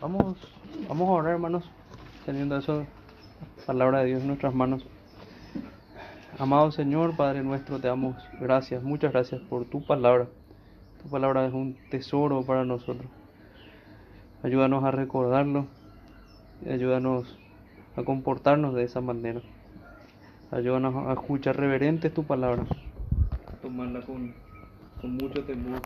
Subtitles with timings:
[0.00, 0.36] Vamos,
[0.88, 1.70] vamos a orar, hermanos,
[2.24, 2.84] teniendo eso,
[3.66, 4.84] palabra de Dios en nuestras manos.
[6.40, 10.26] Amado Señor, Padre nuestro, te damos gracias, muchas gracias por tu palabra.
[11.04, 13.06] Tu palabra es un tesoro para nosotros.
[14.42, 15.66] Ayúdanos a recordarlo
[16.64, 17.38] y ayúdanos
[17.94, 19.40] a comportarnos de esa manera.
[20.50, 22.64] Ayúdanos a escuchar reverentes tu palabra,
[23.62, 24.34] tomarla con,
[25.06, 25.80] con mucho temor,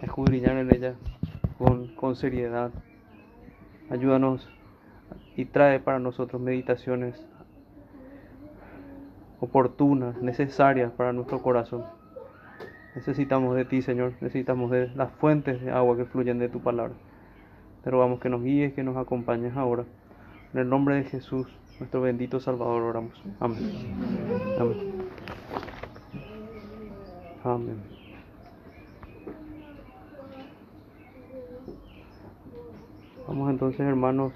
[0.00, 0.94] escudriñar en ella
[1.58, 2.70] con, con seriedad.
[3.90, 4.48] Ayúdanos
[5.36, 7.22] y trae para nosotros meditaciones
[9.38, 11.84] oportunas, necesarias para nuestro corazón.
[12.94, 16.94] Necesitamos de ti, Señor, necesitamos de las fuentes de agua que fluyen de tu palabra.
[17.82, 19.84] Te rogamos que nos guíes, que nos acompañes ahora.
[20.54, 21.46] En el nombre de Jesús,
[21.78, 23.22] nuestro bendito Salvador, oramos.
[23.40, 23.58] Amén.
[24.58, 25.83] Amén.
[27.44, 27.76] Amén.
[33.28, 34.32] Vamos entonces, hermanos,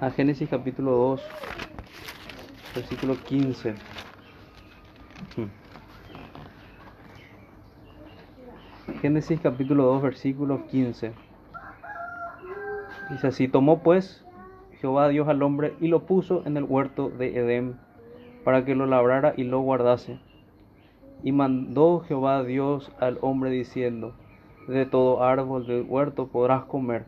[0.00, 1.22] a Génesis capítulo 2,
[2.74, 3.74] versículo 15.
[9.00, 11.12] Génesis capítulo 2, versículo 15.
[13.10, 14.24] Dice así, tomó pues
[14.80, 17.85] Jehová Dios al hombre y lo puso en el huerto de Edén
[18.46, 20.20] para que lo labrara y lo guardase.
[21.24, 24.14] Y mandó Jehová Dios al hombre diciendo,
[24.68, 27.06] de todo árbol del huerto podrás comer,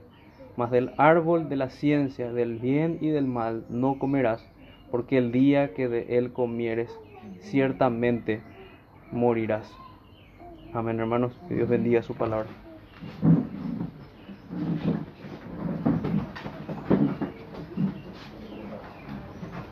[0.56, 4.44] mas del árbol de la ciencia, del bien y del mal no comerás,
[4.90, 6.90] porque el día que de él comieres,
[7.38, 8.40] ciertamente
[9.12, 9.72] morirás.
[10.72, 11.38] Amén, hermanos.
[11.46, 12.48] Que Dios bendiga su palabra.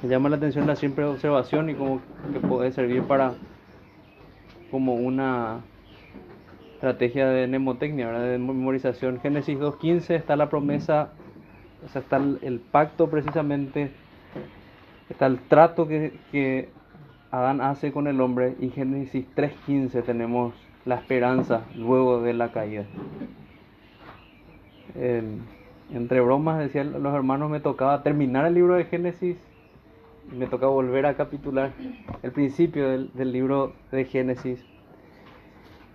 [0.09, 2.01] Llama la atención la simple observación y como
[2.33, 3.35] que puede servir para
[4.71, 5.61] como una
[6.75, 9.21] estrategia de mnemotecnia, de memorización.
[9.21, 11.11] Génesis 2.15 está la promesa,
[11.85, 13.91] o sea, está el, pacto precisamente,
[15.09, 16.69] está el trato que,
[17.31, 20.55] Adán hace con el hombre y Génesis 3.15 tenemos
[20.85, 22.85] la esperanza luego de la caída.
[24.95, 29.37] entre bromas decían los hermanos me tocaba terminar el libro de Génesis
[30.33, 31.73] me tocaba volver a capitular
[32.23, 34.65] el principio del, libro de Génesis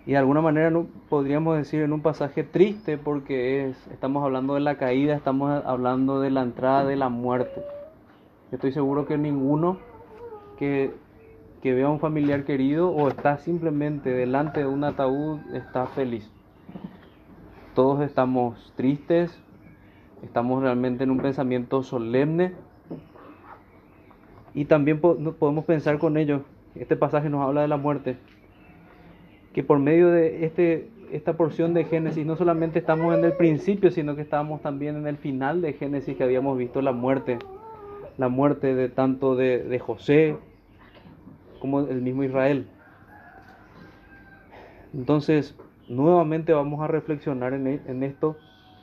[0.06, 4.56] y de alguna manera no, podríamos decir en un pasaje triste porque es, estamos hablando
[4.56, 7.62] de la caída, estamos hablando de la entrada de la muerte.
[8.52, 9.78] Estoy seguro que ninguno
[10.58, 10.91] que,
[11.62, 16.31] que vea a un familiar querido o está simplemente delante de un ataúd está feliz.
[17.75, 19.40] Todos estamos tristes,
[20.24, 22.53] estamos realmente en un pensamiento solemne
[24.53, 26.41] y también podemos pensar con ello.
[26.75, 28.17] Este pasaje nos habla de la muerte
[29.53, 33.91] que por medio de este, esta porción de Génesis no solamente estamos en el principio,
[33.91, 37.40] sino que estamos también en el final de Génesis que habíamos visto la muerte,
[38.17, 40.38] la muerte de tanto de, José
[41.59, 42.67] como el mismo Israel.
[44.94, 45.56] Entonces,
[45.88, 48.38] nuevamente vamos a reflexionar e, en esto,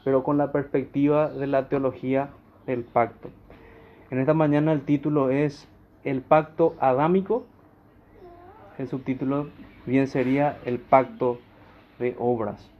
[0.04, 2.30] pero con la perspectiva de la teología
[2.66, 3.30] del pacto.
[4.10, 5.68] En esta mañana el título es
[6.02, 7.44] El pacto adámico.
[8.78, 9.48] El subtítulo
[9.84, 11.38] bien sería el pacto
[11.98, 12.70] de obras.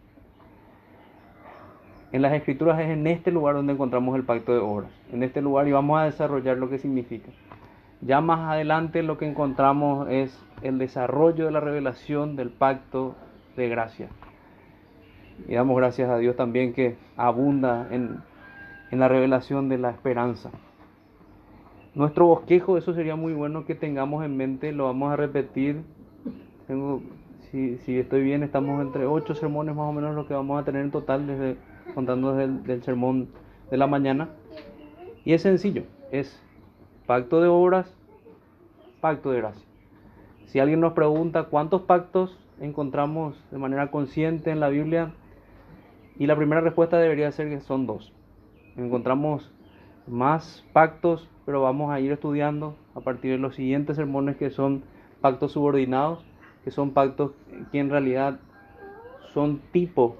[2.12, 4.90] En las escrituras es en este lugar donde encontramos el pacto de obras.
[5.12, 7.30] En este lugar y vamos a desarrollar lo que significa.
[8.00, 13.16] Ya más adelante lo que encontramos es el desarrollo de la revelación del pacto
[13.54, 14.08] de gracia.
[15.46, 18.22] Y damos gracias a Dios también que abunda en,
[18.90, 20.50] en la revelación de la esperanza.
[21.98, 25.82] Nuestro bosquejo, eso sería muy bueno que tengamos en mente, lo vamos a repetir
[26.68, 27.02] tengo,
[27.50, 30.64] si, si estoy bien, estamos entre ocho sermones más o menos lo que vamos a
[30.64, 31.56] tener en total, desde,
[31.94, 33.30] contando desde el del sermón
[33.68, 34.28] de la mañana.
[35.24, 35.82] Y es sencillo,
[36.12, 36.40] es
[37.06, 37.92] pacto de obras,
[39.00, 39.66] pacto de gracia.
[40.46, 45.14] Si alguien nos pregunta cuántos pactos encontramos de manera consciente en la Biblia,
[46.16, 48.12] y la primera respuesta debería ser que son dos.
[48.76, 49.50] Encontramos
[50.06, 54.82] más pactos, pero vamos a ir estudiando a partir de los siguientes sermones que son
[55.22, 56.22] pactos subordinados
[56.62, 57.30] que son pactos
[57.72, 58.38] que en realidad
[59.32, 60.16] son tipo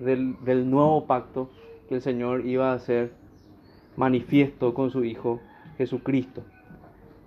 [0.00, 1.50] del, del nuevo pacto
[1.90, 3.12] que el Señor iba a hacer
[3.98, 5.40] manifiesto con su Hijo
[5.76, 6.42] Jesucristo.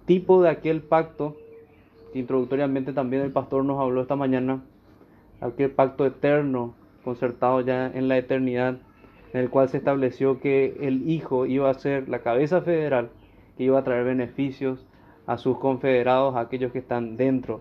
[0.08, 1.38] Tipo de aquel pacto
[2.12, 4.64] que introductoriamente también el pastor nos habló esta mañana,
[5.40, 6.74] aquel pacto eterno
[7.04, 8.80] concertado ya en la eternidad,
[9.34, 13.12] en el cual se estableció que el Hijo iba a ser la cabeza federal,
[13.60, 14.86] que iba a traer beneficios
[15.28, 17.60] a sus confederados, a aquellos que están dentro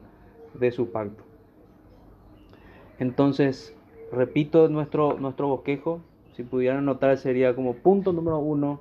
[0.54, 1.24] de su pacto.
[3.00, 3.76] Entonces,
[4.12, 5.98] repito nuestro, nuestro bosquejo,
[6.36, 8.78] si pudieran notar sería como punto número uno,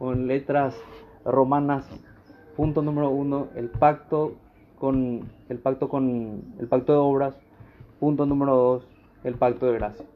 [0.00, 0.80] en letras
[1.24, 1.90] romanas,
[2.56, 4.34] punto número uno, el pacto
[4.78, 7.34] con el pacto con el pacto de obras,
[7.98, 8.86] punto número dos,
[9.24, 10.06] el pacto de gracia.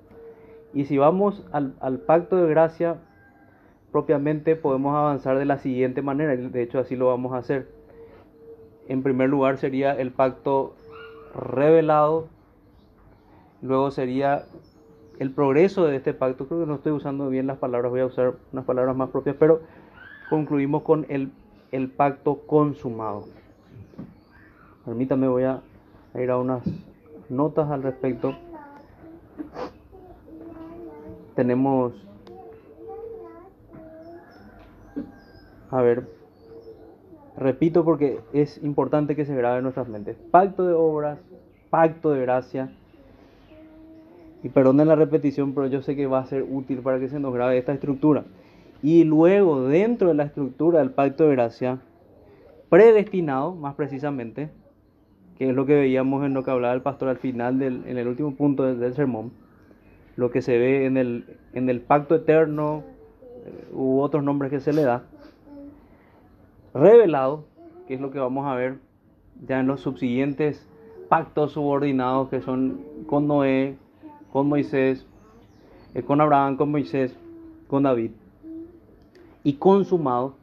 [0.72, 2.98] Y si vamos al, al pacto de gracia,
[3.92, 7.68] propiamente podemos avanzar de la siguiente manera, de hecho así lo vamos a hacer.
[8.88, 10.74] En primer lugar sería el pacto
[11.34, 12.26] revelado,
[13.60, 14.44] luego sería
[15.18, 18.06] el progreso de este pacto, creo que no estoy usando bien las palabras, voy a
[18.06, 19.60] usar unas palabras más propias, pero
[20.30, 21.30] concluimos con el,
[21.70, 23.26] el pacto consumado.
[24.84, 25.62] Permítame, voy a
[26.16, 26.64] ir a unas
[27.28, 28.34] notas al respecto.
[31.36, 31.92] Tenemos,
[35.72, 36.06] a ver,
[37.36, 40.18] repito porque es importante que se grabe en nuestras mentes.
[40.30, 41.18] Pacto de obras,
[41.70, 42.70] pacto de gracia.
[44.42, 47.18] Y perdonen la repetición, pero yo sé que va a ser útil para que se
[47.18, 48.24] nos grabe esta estructura.
[48.82, 51.78] Y luego, dentro de la estructura del pacto de gracia,
[52.68, 54.50] predestinado, más precisamente,
[55.38, 57.96] que es lo que veíamos en lo que hablaba el pastor al final, del, en
[57.96, 59.32] el último punto del, sermón,
[60.16, 61.24] lo que se ve en el,
[61.54, 62.82] en el pacto eterno
[63.46, 65.04] eh, u otros nombres que se le da,
[66.74, 67.44] revelado,
[67.86, 68.78] que es lo que vamos a ver
[69.46, 70.66] ya en los subsiguientes
[71.08, 73.76] pactos subordinados que son con Noé,
[74.32, 75.06] con Moisés,
[75.94, 77.16] eh, con Abraham, con Moisés,
[77.68, 78.12] con David
[79.44, 80.34] y consumado,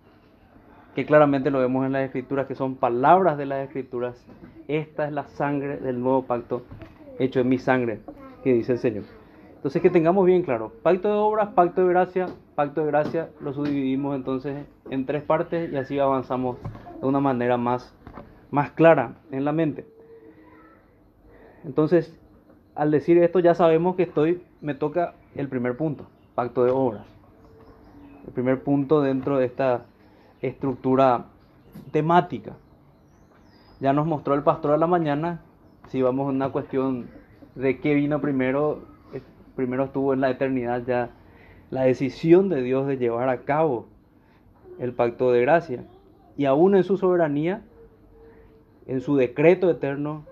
[0.96, 4.24] que claramente lo vemos en las escrituras, que son palabras de las escrituras.
[4.68, 6.64] Esta es la sangre del nuevo pacto
[7.18, 8.00] hecho en mi sangre,
[8.44, 9.19] que dice el Señor.
[9.60, 13.54] Entonces que tengamos bien claro, pacto de obras, pacto de gracia, pacto de gracia, lo
[13.54, 16.58] subdividimos entonces en tres partes y así avanzamos
[17.02, 17.94] de una manera más,
[18.52, 19.86] más clara en la mente.
[21.66, 22.18] Entonces,
[22.74, 26.06] al decir esto ya sabemos que estoy, me toca el primer punto,
[26.36, 27.20] pacto de obras
[28.30, 29.86] el primer punto dentro de esta
[30.40, 31.26] estructura
[31.92, 32.54] temática.
[33.80, 35.42] Ya nos mostró el pastor a la mañana,
[35.88, 37.10] si vamos a una cuestión
[37.56, 38.84] de qué vino primero,
[39.60, 41.10] primero estuvo en la eternidad ya
[41.70, 43.88] la decisión de Dios de llevar a cabo
[44.80, 45.84] el pacto de gracia.
[46.38, 47.62] Y aún en su soberanía,
[48.88, 50.24] en su decreto eterno,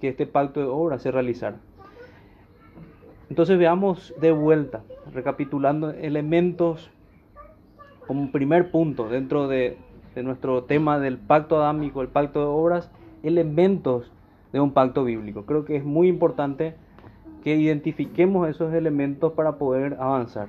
[0.00, 1.58] que este pacto de obra se realizara.
[3.28, 4.82] Entonces veamos de vuelta,
[5.12, 6.90] recapitulando elementos
[8.06, 9.76] como primer punto dentro de,
[10.16, 12.90] nuestro tema del pacto adámico, el pacto de obras,
[13.22, 14.10] elementos
[14.54, 15.44] de un pacto bíblico.
[15.44, 16.76] Creo que es muy importante
[17.44, 20.48] que identifiquemos esos elementos para poder avanzar.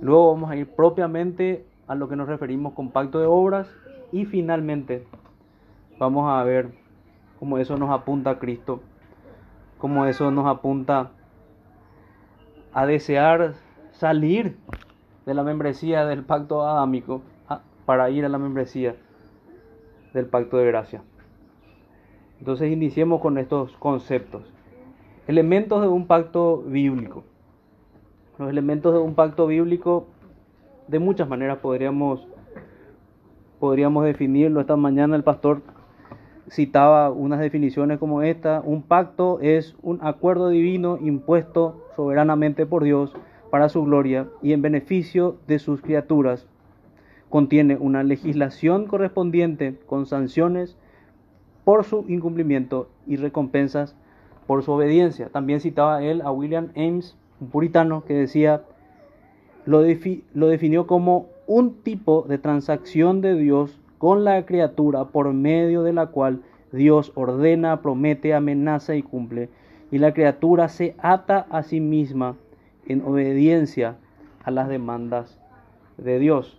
[0.00, 3.68] Luego vamos a ir propiamente a lo que nos referimos con pacto de obras
[4.12, 5.04] y finalmente
[5.98, 6.70] vamos a ver
[7.40, 8.80] cómo eso nos apunta a Cristo,
[9.78, 11.10] cómo eso nos apunta
[12.72, 13.54] a desear
[13.90, 14.56] salir
[15.24, 17.22] de la membresía del pacto adámico
[17.86, 18.94] para ir a la membresía
[20.14, 21.02] del pacto de gracia.
[22.38, 24.55] Entonces iniciemos con estos conceptos.
[25.26, 27.24] Elementos de un pacto bíblico.
[28.38, 30.06] Los elementos de un pacto bíblico
[30.86, 32.28] de muchas maneras podríamos
[33.58, 34.60] podríamos definirlo.
[34.60, 35.62] Esta mañana el pastor
[36.48, 38.62] citaba unas definiciones como esta.
[38.64, 43.12] Un pacto es un acuerdo divino impuesto soberanamente por Dios
[43.50, 46.46] para su gloria y en beneficio de sus criaturas.
[47.30, 50.76] Contiene una legislación correspondiente con sanciones
[51.64, 53.96] por su incumplimiento y recompensas
[54.46, 55.28] por su obediencia.
[55.28, 58.62] También citaba él a William Ames, un puritano, que decía,
[59.64, 59.82] lo,
[60.34, 65.92] lo definió como un tipo de transacción de Dios con la criatura por medio de
[65.92, 69.48] la cual Dios ordena, promete, amenaza y cumple,
[69.90, 72.36] y la criatura se ata a sí misma
[72.86, 73.96] en obediencia
[74.44, 75.38] a las demandas
[75.96, 76.58] de Dios.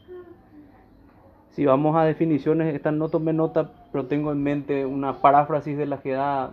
[1.51, 5.87] Si vamos a definiciones, esta no tomé nota, pero tengo en mente una paráfrasis de
[5.87, 6.51] la que da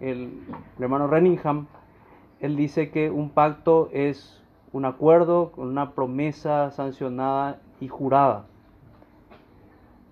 [0.00, 0.40] el,
[0.78, 1.66] hermano Renningham.
[2.40, 4.42] Él dice que un pacto es
[4.72, 8.46] un acuerdo con una promesa sancionada y jurada.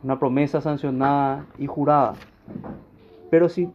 [0.03, 2.15] Una promesa sancionada y jurada.
[3.31, 3.71] Pero si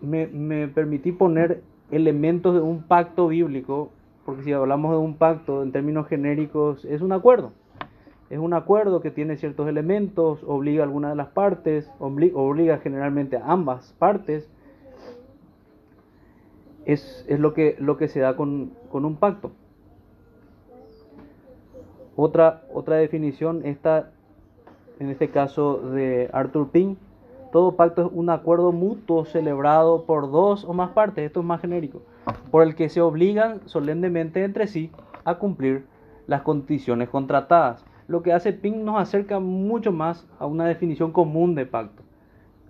[0.00, 3.90] me, me permití poner elementos de un pacto bíblico,
[4.24, 7.52] porque si hablamos de un pacto en términos genéricos, es un acuerdo.
[8.30, 13.36] Es un acuerdo que tiene ciertos elementos, obliga a alguna de las partes, obliga generalmente
[13.36, 14.50] a ambas partes.
[16.86, 19.52] Es, es lo, que, lo que se da con, con un pacto.
[22.16, 24.10] Otra, otra definición, esta,
[25.00, 26.98] en este caso de Arthur Pink,
[27.54, 31.60] Todo pacto es un acuerdo mutuo celebrado por dos o más partes, esto es más
[31.60, 32.02] genérico,
[32.50, 34.90] por el que se obligan solemnemente entre sí
[35.24, 35.86] a cumplir
[36.26, 37.84] las condiciones contratadas.
[38.08, 42.02] Lo que hace Pink nos acerca mucho más a una definición común de pacto.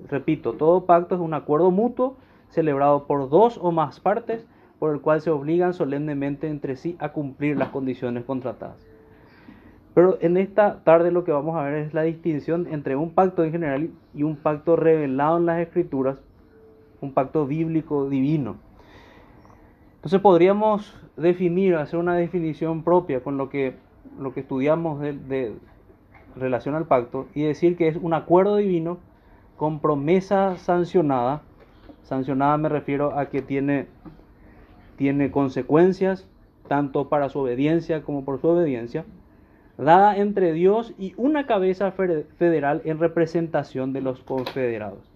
[0.07, 2.17] Repito, todo pacto es un acuerdo mutuo
[2.55, 4.47] celebrado por dos o más partes
[4.79, 8.77] por el cual se obligan solemnemente entre sí a cumplir las condiciones contratadas.
[9.95, 13.45] Pero en esta tarde lo que vamos a ver es la distinción entre un pacto
[13.45, 16.19] en general y un pacto revelado en las escrituras,
[17.01, 18.57] un pacto bíblico divino.
[19.97, 23.77] Entonces podríamos definir, hacer una definición propia con lo que,
[24.19, 25.55] lo que estudiamos de, de
[26.37, 28.99] relación al pacto y decir que es un acuerdo divino
[29.57, 31.43] con promesa sancionada.
[32.05, 33.87] Sancionada me refiero a que tiene,
[34.97, 36.29] tiene consecuencias
[36.69, 39.05] tanto para su obediencia como por su obediencia
[39.77, 45.11] dada entre Dios y una cabeza federal en representación de los confederados.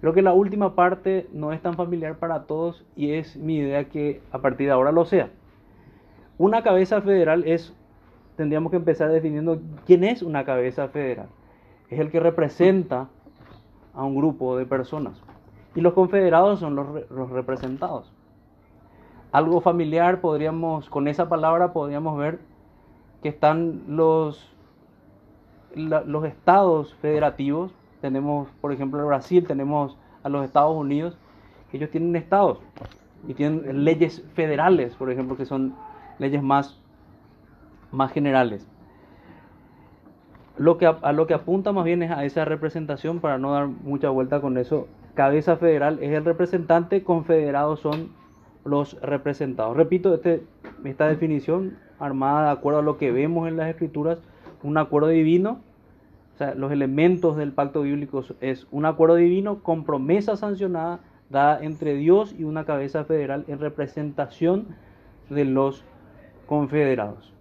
[0.00, 3.84] Creo que la última parte no es tan familiar para todos y es mi idea
[3.84, 5.28] que a partir de ahora lo sea.
[6.38, 7.74] Una cabeza federal es,
[8.36, 11.28] tendríamos que empezar definiendo quién es una cabeza federal.
[11.90, 13.08] Es el que representa
[13.92, 15.20] a un grupo de personas.
[15.74, 18.10] Y los confederados son los, representados.
[19.32, 22.40] Algo familiar podríamos, con esa palabra podríamos ver
[23.22, 24.52] que están los,
[25.74, 27.72] los estados federativos.
[28.00, 31.16] Tenemos, por ejemplo, Brasil, tenemos a los Estados Unidos,
[31.72, 32.58] ellos tienen estados
[33.26, 35.74] y tienen leyes federales, por ejemplo, que son
[36.18, 36.78] leyes más,
[37.92, 38.66] más generales.
[40.56, 43.68] Lo que, a lo que apunta más bien es a esa representación, para no dar
[43.68, 44.88] mucha vuelta con eso.
[45.20, 48.08] Cabeza federal es el representante, confederados son
[48.64, 49.76] los representados.
[49.76, 50.44] Repito, este,
[50.82, 54.18] esta definición armada de acuerdo a lo que vemos en las escrituras,
[54.62, 55.60] un acuerdo divino.
[56.32, 61.62] O sea, los elementos del pacto bíblico es un acuerdo divino con promesa sancionada dada
[61.62, 64.68] entre Dios y una cabeza federal en representación
[65.28, 65.84] de los
[66.46, 67.34] confederados.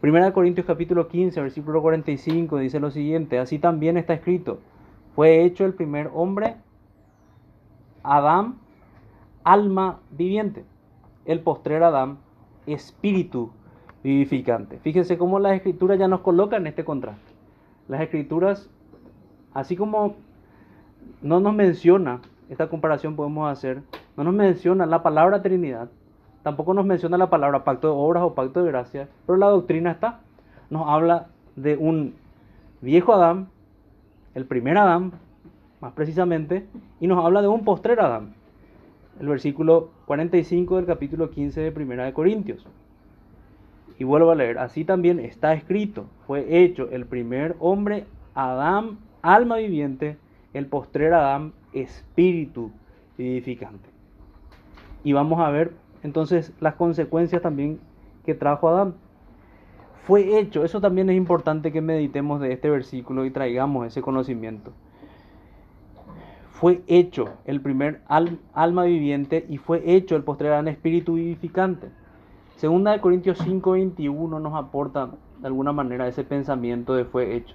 [0.00, 4.60] Primera de Corintios capítulo 15, versículo 45 dice lo siguiente, así también está escrito,
[5.18, 6.54] fue hecho el primer hombre,
[8.04, 8.54] Adán,
[9.42, 10.64] alma viviente,
[11.24, 12.18] el postrer Adán,
[12.66, 13.50] espíritu
[14.04, 14.78] vivificante.
[14.78, 17.32] Fíjense cómo las escrituras ya nos colocan este contraste.
[17.88, 18.70] Las escrituras,
[19.54, 20.14] así como
[21.20, 23.82] no nos menciona, esta comparación podemos hacer,
[24.16, 25.88] no nos menciona la palabra Trinidad,
[26.44, 29.90] tampoco nos menciona la palabra pacto de obras o pacto de gracia, pero la doctrina
[29.90, 30.20] está.
[30.70, 32.14] Nos habla de un
[32.80, 33.48] viejo Adán,
[34.38, 35.14] el primer Adán,
[35.80, 36.64] más precisamente,
[37.00, 38.34] y nos habla de un postrer Adán,
[39.18, 42.64] el versículo 45 del capítulo 15 de Primera de Corintios.
[43.98, 49.56] Y vuelvo a leer, así también está escrito, fue hecho el primer hombre, Adán, alma
[49.56, 50.16] viviente,
[50.54, 52.70] el postrer Adán, espíritu
[53.16, 53.88] vivificante.
[55.02, 55.72] Y vamos a ver
[56.04, 57.80] entonces las consecuencias también
[58.24, 58.94] que trajo Adán.
[60.06, 64.72] Fue hecho, eso también es importante que meditemos de este versículo y traigamos ese conocimiento
[66.58, 71.88] fue hecho el primer alma viviente y fue hecho el postrer espíritu vivificante.
[72.56, 77.54] Segunda de Corintios 5:21 nos aporta de alguna manera ese pensamiento de fue hecho.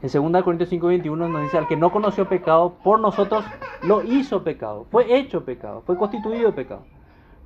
[0.00, 3.44] En segunda de Corintios 5:21 nos dice al que no conoció pecado por nosotros
[3.82, 6.86] lo hizo pecado, fue hecho pecado, fue constituido pecado,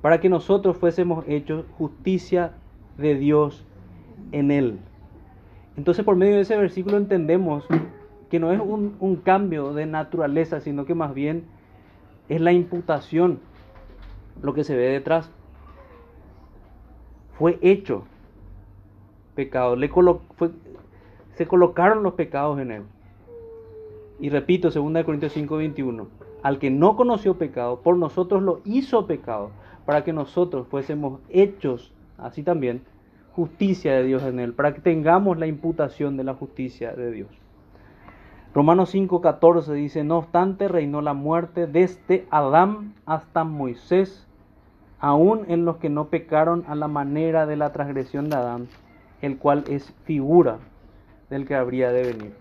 [0.01, 2.53] para que nosotros fuésemos hechos justicia
[2.97, 3.65] de Dios
[4.31, 4.79] en él.
[5.77, 7.65] Entonces por medio de ese versículo entendemos
[8.29, 11.43] que no es un, cambio de naturaleza, sino que más bien
[12.29, 13.39] es la imputación
[14.41, 15.29] lo que se ve detrás.
[17.37, 18.05] Fue hecho
[19.35, 19.75] pecado,
[21.33, 22.83] se colocaron los pecados en él.
[24.19, 26.07] Y repito, 2 Corintios 5, 21,
[26.43, 29.51] al que no conoció pecado, por nosotros lo hizo pecado,
[29.85, 32.83] para que nosotros fuésemos hechos, así también,
[33.33, 37.29] justicia de Dios en él, para que tengamos la imputación de la justicia de Dios.
[38.53, 44.27] Romanos 5:14 dice, no obstante reinó la muerte desde Adán hasta Moisés,
[44.99, 48.67] aún en los que no pecaron a la manera de la transgresión de Adán,
[49.21, 50.59] el cual es figura
[51.29, 52.35] del que habría de venir.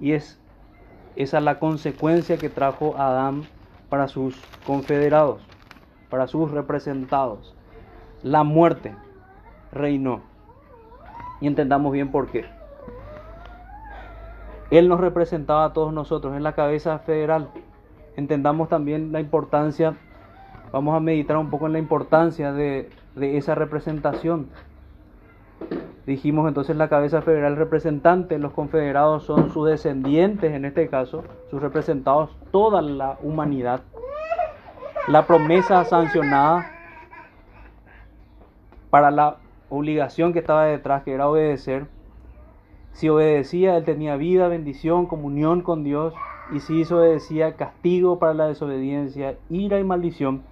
[0.00, 0.40] Y es
[1.16, 3.42] esa la consecuencia que trajo Adán
[3.88, 5.42] para sus confederados,
[6.08, 7.54] para sus representados.
[8.22, 8.94] La muerte
[9.72, 10.20] reinó.
[11.40, 12.44] Y entendamos bien por qué.
[14.70, 17.48] Él nos representaba a todos nosotros en la cabeza federal.
[18.16, 19.96] Entendamos también la importancia,
[20.72, 22.88] vamos a meditar un poco en la importancia de,
[23.20, 24.48] esa representación.
[26.06, 31.60] Dijimos entonces la cabeza federal representante, los confederados son sus descendientes en este caso, sus
[31.60, 33.82] representados, toda la humanidad.
[35.06, 36.71] La promesa sancionada
[38.92, 39.38] para la
[39.70, 41.86] obligación que estaba detrás, que era obedecer.
[42.92, 46.12] Si obedecía, él tenía vida, bendición, comunión con Dios.
[46.52, 50.42] Y si desobedecía, castigo para la desobediencia, ira y maldición.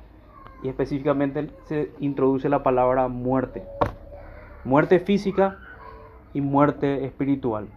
[0.63, 3.63] Y específicamente se introduce la palabra muerte
[4.65, 5.59] muerte física
[6.33, 7.69] y muerte espiritual.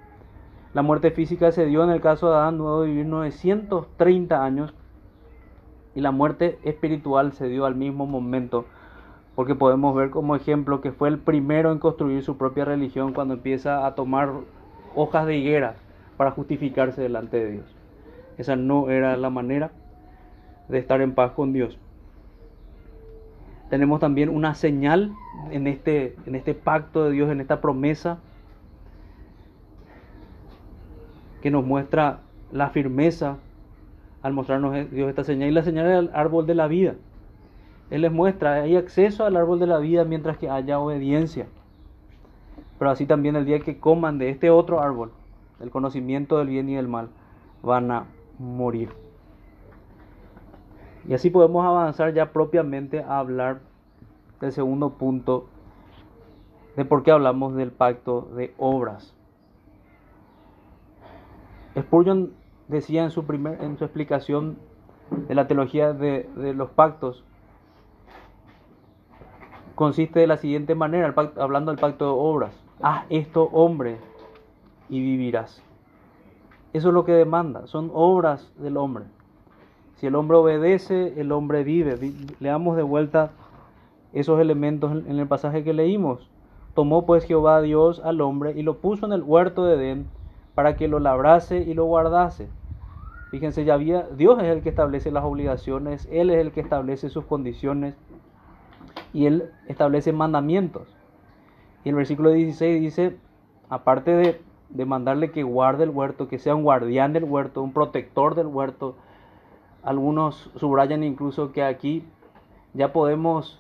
[0.74, 4.74] La muerte física se dio en el caso de Adán, luego de vivir 930 años,
[5.94, 8.66] y la muerte espiritual se dio al mismo momento,
[9.36, 13.34] porque podemos ver como ejemplo que fue el primero en construir su propia religión cuando
[13.34, 14.32] empieza a tomar
[14.96, 15.76] hojas de higuera
[16.18, 17.76] para justificarse delante de Dios.
[18.38, 19.72] Esa no era la manera
[20.70, 21.78] de estar en paz con Dios
[23.74, 25.16] tenemos también una señal
[25.50, 28.20] en este, en este pacto de Dios, en esta promesa,
[31.42, 32.20] que nos muestra
[32.52, 33.38] la firmeza
[34.22, 35.50] al mostrarnos Dios esta señal.
[35.50, 36.94] Y la señal es el árbol de la vida.
[37.94, 41.46] Él les muestra, hay acceso al árbol de la vida mientras que haya obediencia.
[42.80, 45.12] Pero así también el día que coman de este otro árbol,
[45.60, 47.10] el conocimiento del bien y del mal,
[47.62, 48.08] van a
[48.40, 48.90] morir.
[51.08, 53.60] Y así podemos avanzar ya propiamente a hablar
[54.42, 55.46] del segundo punto
[56.76, 59.14] de por qué hablamos del pacto de obras.
[61.80, 62.34] Spurgeon
[62.70, 64.58] decía en su, primer, en su explicación
[65.28, 67.24] de la teología de, los pactos,
[69.76, 72.54] consiste de la siguiente manera, hablando del pacto de obras.
[72.82, 73.98] Haz esto, hombre,
[74.90, 75.62] y vivirás.
[76.74, 79.06] Eso es lo que demanda, son obras del hombre.
[79.96, 81.98] Si el hombre obedece, el hombre vive.
[82.40, 83.32] Leamos de vuelta
[84.12, 86.30] esos elementos en el pasaje que leímos.
[86.74, 90.08] Tomó pues Jehová Dios al hombre y lo puso en el huerto de Edén
[90.56, 92.48] para que lo labrase y lo guardase.
[93.30, 97.10] Fíjense, ya había, Dios es el que establece las obligaciones, Él es el que establece
[97.10, 97.96] sus condiciones
[99.14, 100.88] y Él establece mandamientos.
[101.84, 103.18] Y el versículo 16 dice,
[103.70, 107.74] aparte de, de mandarle que guarde el huerto, que sea un guardián del huerto, un
[107.74, 108.96] protector del huerto,
[109.84, 112.04] algunos subrayan incluso que aquí
[112.74, 113.60] ya podemos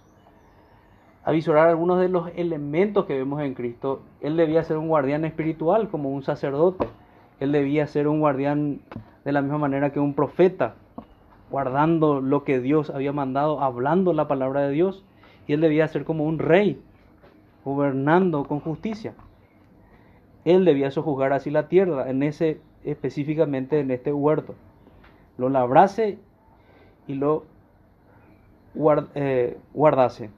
[1.25, 4.01] avisorar algunos de los elementos que vemos en Cristo.
[4.21, 6.87] Él debía ser un guardián espiritual como un sacerdote.
[7.39, 8.81] Él debía ser un guardián
[9.23, 10.75] de la misma manera que un profeta,
[11.49, 15.03] guardando lo que Dios había mandado, hablando la palabra de Dios.
[15.47, 16.81] Y él debía ser como un rey,
[17.65, 19.13] gobernando con justicia.
[20.45, 24.55] Él debía sojuzgar así la tierra, en ese específicamente en este huerto
[25.37, 26.17] lo labrase
[27.07, 27.45] y lo
[29.15, 30.29] eh, guardase.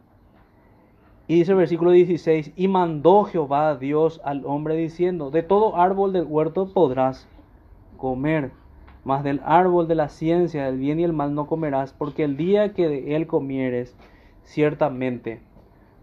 [1.28, 6.14] Y dice el versículo 16, y mandó Jehová Dios al hombre diciendo, de todo árbol
[6.14, 7.28] del huerto podrás
[7.98, 8.52] comer,
[9.04, 12.38] mas del árbol de la ciencia del bien y el mal no comerás, porque el
[12.38, 13.96] día que de él comieres,
[14.46, 15.42] ciertamente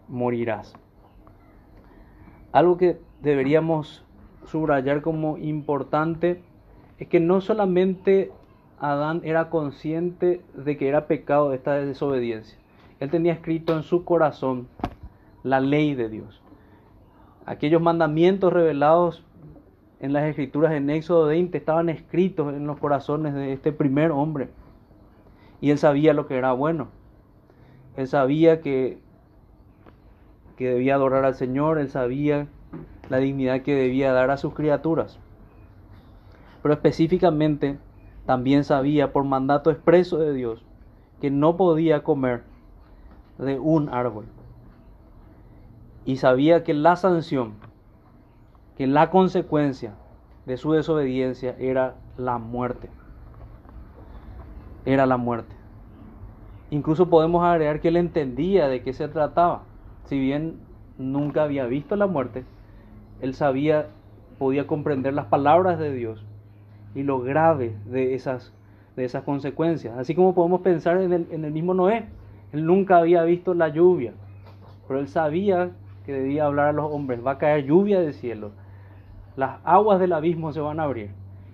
[0.09, 0.75] morirás.
[2.53, 4.05] Algo que deberíamos
[4.45, 6.43] subrayar como importante
[6.99, 8.31] es que no solamente
[8.79, 12.59] Adán era consciente de que era pecado esta desobediencia.
[13.01, 14.69] Él tenía escrito en su corazón
[15.43, 16.43] la ley de Dios.
[17.47, 19.25] Aquellos mandamientos revelados
[20.01, 24.49] en las escrituras en Éxodo 20 estaban escritos en los corazones de este primer hombre.
[25.61, 26.89] Y él sabía lo que era bueno.
[27.97, 28.99] Él sabía que,
[30.57, 32.49] que debía adorar al Señor, él sabía
[33.09, 35.19] la dignidad que debía dar a sus criaturas.
[36.63, 37.79] Pero específicamente
[38.27, 40.65] también sabía por mandato expreso de Dios
[41.21, 42.43] que no podía comer
[43.39, 44.27] de un árbol.
[46.05, 47.55] Y sabía que la sanción,
[48.77, 49.95] que la consecuencia
[50.47, 52.91] de su desobediencia era la muerte.
[54.85, 55.55] Era la muerte.
[56.73, 59.65] Incluso podemos agregar que él entendía de qué se trataba.
[60.05, 60.55] Si bien
[60.97, 62.45] nunca había visto la muerte,
[63.21, 63.89] él sabía,
[64.39, 66.25] podía comprender las palabras de Dios
[66.95, 68.55] y lo grave de esas,
[68.97, 69.99] de esas consecuencias.
[69.99, 72.07] Así como podemos pensar en el, en el mismo Noé.
[72.53, 74.15] Él nunca había visto la lluvia,
[74.89, 75.73] pero él sabía
[76.07, 77.21] que debía hablar a los hombres.
[77.25, 78.53] Va a caer lluvia del cielo.
[79.37, 81.11] Las aguas del abismo se van a abrir.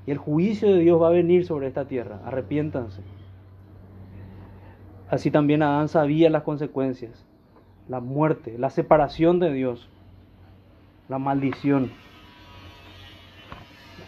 [0.06, 2.20] Y el juicio de Dios va a venir sobre esta tierra.
[2.24, 3.17] Arrepiéntanse.
[5.10, 7.24] Así también Adán sabía las consecuencias.
[7.88, 9.88] La muerte, la separación de Dios,
[11.08, 11.90] la maldición,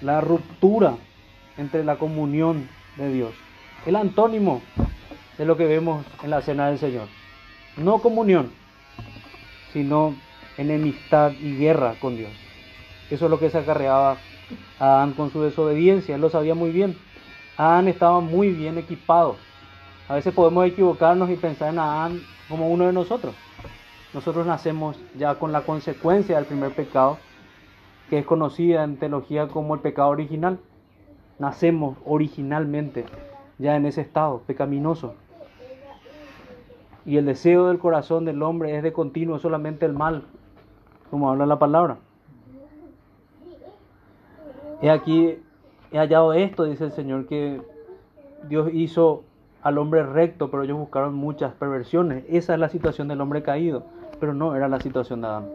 [0.03, 0.97] la ruptura
[1.57, 3.33] entre la comunión de Dios.
[3.87, 4.61] El antónimo
[5.39, 7.09] de lo que vemos en la cena del Señor.
[7.79, 8.51] No comunión,
[9.73, 10.15] sino
[10.59, 12.33] enemistad y guerra con Dios.
[13.11, 14.19] Eso es lo que se acarreaba
[14.79, 16.97] Adán con su desobediencia, él lo sabía muy bien.
[17.57, 19.37] Adán estaba muy bien equipado.
[20.11, 23.33] A veces podemos equivocarnos y pensar en Adán como uno de nosotros.
[24.13, 27.19] Nosotros nacemos ya con la consecuencia del primer pecado,
[28.09, 30.59] que es conocida en teología como el pecado original.
[31.39, 33.05] Nacemos originalmente
[33.59, 35.15] ya en ese estado pecaminoso.
[37.07, 40.25] Y el deseo del corazón del hombre es de continuo solamente el mal,
[41.09, 41.99] como habla la palabra.
[44.83, 45.39] He aquí,
[45.93, 47.63] he hallado esto, dice el Señor, que
[48.49, 49.23] Dios hizo
[49.63, 52.25] al hombre recto, pero ellos buscaron muchas perversiones.
[52.29, 53.85] Esa es la situación del hombre caído,
[54.19, 55.49] pero no era la situación de Adán.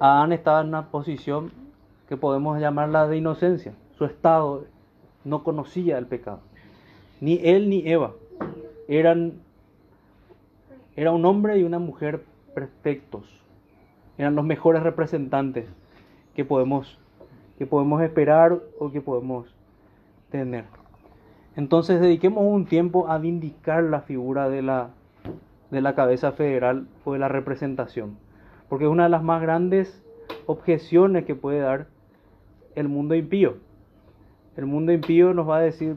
[0.00, 1.52] Adán estaba en una posición
[2.08, 3.72] que podemos llamarla de inocencia.
[3.96, 4.64] Su estado
[5.24, 6.40] no conocía el pecado.
[7.20, 8.12] Ni él ni Eva
[8.86, 9.40] eran
[10.96, 13.24] era un hombre y una mujer perfectos.
[14.16, 15.68] Eran los mejores representantes
[16.34, 16.98] que podemos
[17.58, 19.52] que podemos esperar o que podemos
[20.30, 20.64] tener.
[21.58, 24.90] Entonces dediquemos un tiempo a vindicar la figura de la,
[25.72, 28.16] de la cabeza federal o de la representación,
[28.68, 30.00] porque es una de las más grandes
[30.46, 31.88] objeciones que puede dar
[32.76, 33.56] el mundo impío.
[34.56, 35.96] El mundo impío nos va a decir,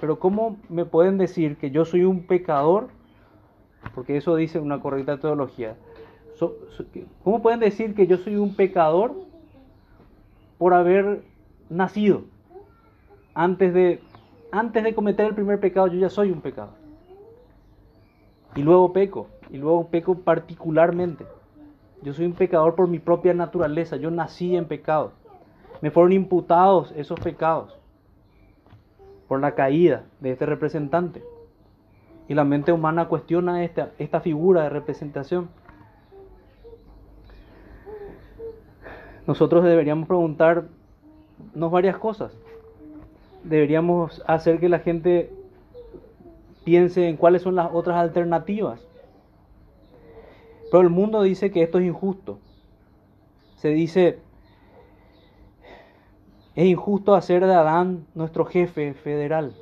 [0.00, 2.88] pero ¿cómo me pueden decir que yo soy un pecador?
[3.94, 5.76] Porque eso dice una correcta teología.
[7.22, 9.14] ¿Cómo pueden decir que yo soy un pecador
[10.56, 11.22] por haber
[11.68, 12.22] nacido.
[13.34, 14.00] Antes de,
[14.52, 16.70] antes de cometer el primer pecado, yo ya soy un pecado.
[18.54, 21.26] Y luego peco, y luego peco particularmente.
[22.02, 25.12] Yo soy un pecador por mi propia naturaleza, yo nací en pecado.
[25.80, 27.76] Me fueron imputados esos pecados
[29.26, 31.24] por la caída de este representante.
[32.28, 35.48] Y la mente humana cuestiona esta, esta figura de representación.
[39.26, 40.70] nosotros deberíamos preguntarnos
[41.70, 42.36] varias cosas.
[43.44, 45.30] Deberíamos hacer que la gente
[46.64, 48.80] piense en cuáles son las otras alternativas.
[50.70, 52.38] Pero el mundo dice que esto es injusto.
[53.56, 54.18] Se dice,
[56.54, 59.54] es injusto hacer de Adán nuestro jefe federal.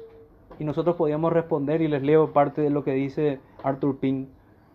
[0.58, 4.28] Y nosotros podíamos responder, y les leo parte de lo que dice Arthur Pink.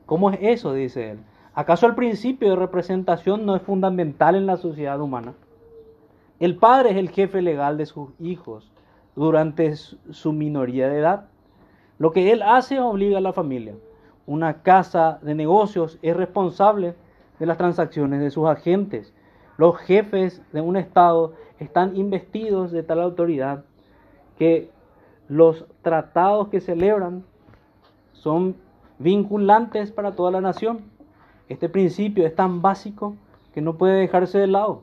[0.06, 0.74] ¿Cómo es eso?
[0.74, 1.20] Dice él.
[1.54, 5.36] ¿Acaso el principio de representación no es fundamental en la sociedad humana?
[6.40, 8.75] El padre es el jefe legal de sus hijos
[9.16, 11.26] durante su minoría de edad.
[11.98, 13.76] Lo que él hace obliga a la familia.
[14.26, 16.96] Una casa de negocios es responsable
[17.40, 19.14] de las transacciones de sus agentes.
[19.58, 23.64] Los jefes de un Estado están investidos de tal autoridad
[24.38, 24.70] que
[25.28, 27.24] los tratados que celebran
[28.12, 28.56] son
[29.00, 30.82] vinculantes para toda la nación.
[31.48, 33.16] Este principio es tan básico
[33.54, 34.82] que no puede dejarse de lado.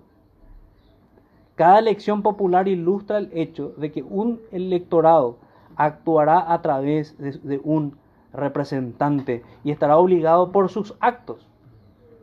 [1.62, 5.38] Cada elección popular ilustra el hecho de que un electorado
[5.77, 7.96] actuará a través de, un
[8.33, 11.46] representante y estará obligado por sus actos.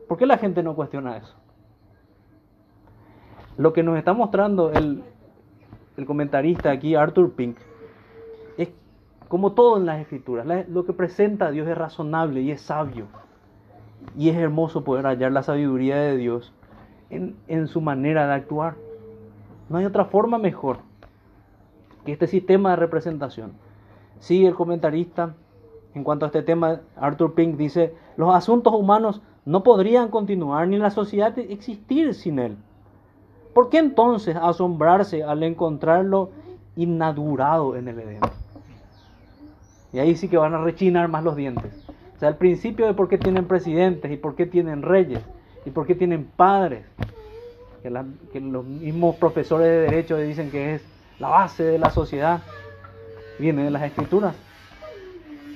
[0.08, 1.34] ¿Por qué la gente no cuestiona eso?
[3.56, 5.04] Lo que nos está mostrando el,
[6.06, 7.56] comentarista aquí, Arthur Pink,
[8.58, 8.68] es
[9.28, 13.06] como todo en las escrituras, lo que presenta Dios es razonable y es sabio.
[14.18, 16.52] Y es hermoso poder hallar la sabiduría de Dios
[17.08, 18.89] en, su manera de actuar.
[19.70, 20.78] No hay otra forma mejor
[22.04, 23.52] que este sistema de representación.
[24.18, 25.34] Sí, el comentarista,
[25.94, 30.76] en cuanto a este tema, Arthur Pink dice, los asuntos humanos no podrían continuar ni
[30.76, 32.56] la sociedad existir sin él.
[33.54, 36.30] ¿Por qué entonces asombrarse al encontrarlo
[36.74, 38.20] inadurado en el Edén?
[39.92, 41.86] Y ahí sí que van a rechinar más los dientes.
[42.16, 45.20] O sea, el principio de por qué tienen presidentes y por qué tienen reyes
[45.64, 46.84] y por qué tienen padres,
[47.82, 50.82] que, los mismos profesores de derecho dicen que es
[51.18, 52.42] la base de la sociedad,
[53.38, 54.34] viene de las escrituras.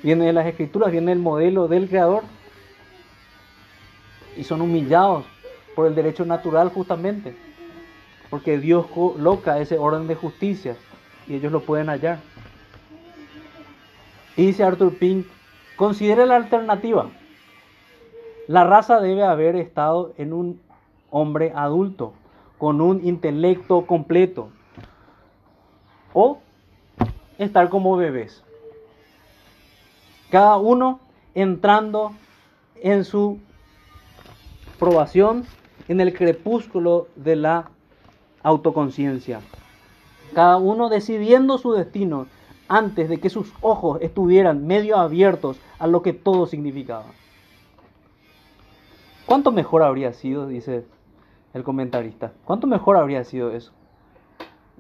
[0.03, 2.25] Viene de las escrituras, viene del modelo del creador.
[4.37, 5.25] Y son humillados
[5.75, 7.35] por el derecho natural justamente.
[8.31, 10.77] Porque Dios coloca ese orden de justicia
[11.27, 12.19] y ellos lo pueden hallar.
[14.37, 15.27] Y dice Arthur Pink
[15.77, 17.11] Considere la alternativa.
[18.47, 20.61] La raza debe haber estado en un
[21.15, 22.13] hombre adulto,
[22.59, 24.49] con un intelecto completo,
[26.13, 26.39] o
[27.39, 28.43] estar como bebés.
[30.31, 30.99] Cada uno
[31.37, 32.13] entrando
[32.83, 33.39] en su
[34.81, 35.45] probación
[35.87, 37.71] en el crepúsculo de la
[38.43, 39.41] autoconciencia.
[40.35, 42.27] Cada uno decidiendo su destino
[42.67, 47.07] antes de que sus ojos estuvieran medio abiertos a lo que todo significaba.
[49.27, 50.85] ¿Cuánto mejor habría sido, dice
[51.55, 52.33] el comentarista?
[52.45, 53.73] ¿Cuánto mejor habría sido eso?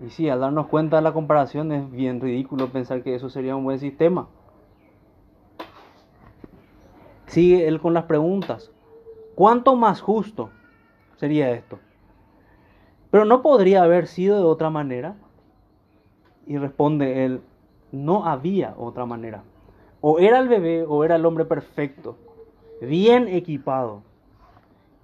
[0.05, 3.57] Y sí, al darnos cuenta de la comparación es bien ridículo pensar que eso sería
[3.57, 4.27] un buen sistema.
[7.27, 8.71] Sigue él con las preguntas.
[9.35, 10.51] ¿Cuánto más justo
[11.17, 11.79] sería esto?
[13.11, 15.17] Pero no podría haber sido de otra manera.
[16.47, 17.41] Y responde él,
[17.93, 19.45] no había otra manera.
[20.01, 22.19] O era el bebé o era el hombre perfecto,
[22.83, 24.03] bien equipado,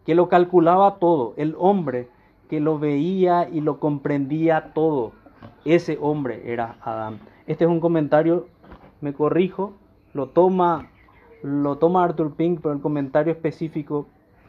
[0.05, 2.09] que lo calculaba todo, el hombre
[2.49, 5.13] que lo veía y lo comprendía todo.
[5.65, 7.21] Ese hombre era Adán.
[7.47, 8.49] Este es un comentario,
[9.01, 9.75] me corrijo,
[10.13, 10.89] lo toma,
[11.43, 14.07] lo toma Arthur Pink, pero el comentario específico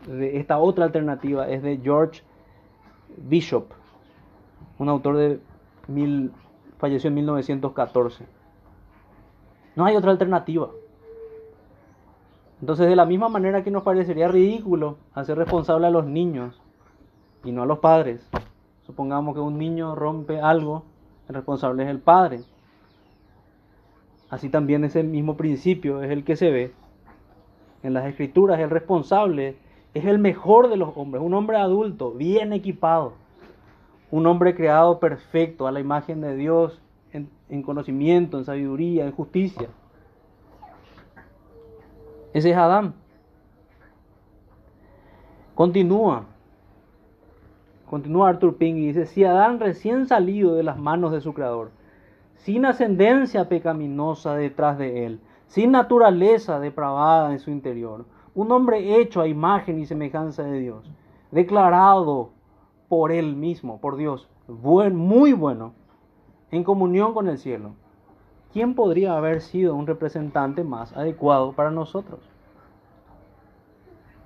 [0.08, 2.24] de esta otra alternativa es de George
[3.18, 3.68] Bishop,
[4.80, 5.40] un autor de
[5.88, 6.32] mil,
[6.80, 8.26] falleció en 1914.
[9.76, 10.70] No hay otra alternativa.
[12.62, 16.62] Entonces, de la misma manera que nos parecería ridículo hacer responsable a los niños
[17.44, 18.26] y no a los padres,
[18.86, 20.84] supongamos que un niño rompe algo,
[21.28, 22.42] el responsable es el padre.
[24.30, 26.74] Así también ese mismo principio es el que se ve
[27.84, 29.58] en las escrituras, el responsable
[29.94, 33.14] es el mejor de los hombres, un hombre adulto, bien equipado,
[34.12, 36.80] un hombre creado perfecto a la imagen de Dios
[37.12, 39.68] en, conocimiento, en sabiduría, en justicia.
[42.34, 42.94] Ese es Adán.
[45.56, 46.26] Continúa.
[47.90, 51.72] Continúa Arthur Pink y dice, si Adán recién salido de las manos de su creador,
[52.36, 59.20] sin ascendencia pecaminosa detrás de él, sin naturaleza depravada en su interior, un hombre hecho
[59.20, 60.90] a imagen y semejanza de Dios,
[61.32, 62.30] declarado
[62.88, 65.74] por él mismo, por Dios, muy bueno,
[66.50, 67.74] en comunión con el cielo.
[68.54, 72.20] ¿Quién podría haber sido un representante más adecuado para nosotros?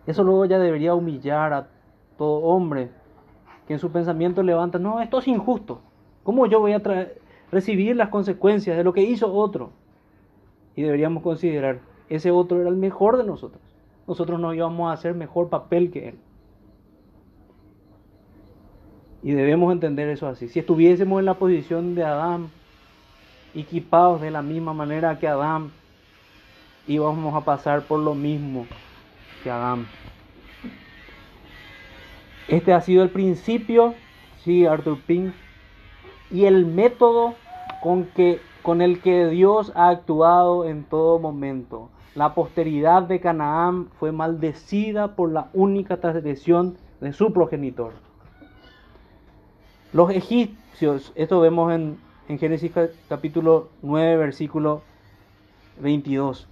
[0.07, 1.67] Eso luego ya debería humillar a
[2.17, 2.89] todo hombre
[3.67, 5.81] que en su pensamiento levanta, no, esto es injusto.
[6.23, 6.81] ¿Cómo yo voy a
[7.51, 9.71] recibir las consecuencias de lo que hizo otro?
[10.75, 13.61] Y deberíamos considerar, ese otro era el mejor de nosotros
[14.07, 16.15] nosotros no íbamos a hacer mejor papel que Él.
[19.23, 20.47] Y debemos entender eso así.
[20.47, 22.49] Si estuviésemos en la posición de Adán,
[23.55, 25.71] equipados de la misma manera que Adán,
[26.87, 28.67] íbamos a pasar por lo mismo
[29.43, 29.87] que Adán.
[32.47, 33.95] Este ha sido el principio,
[34.43, 35.33] sí, Arthur Pink,
[36.29, 37.35] y el método
[37.81, 41.89] con, que, con el que Dios ha actuado en todo momento.
[42.13, 47.93] La posteridad de Canaán fue maldecida por la única transgresión de su progenitor.
[49.91, 52.71] Los egipcios, esto vemos en, en Génesis
[53.07, 54.81] capítulo 9, versículo
[55.79, 56.47] 22.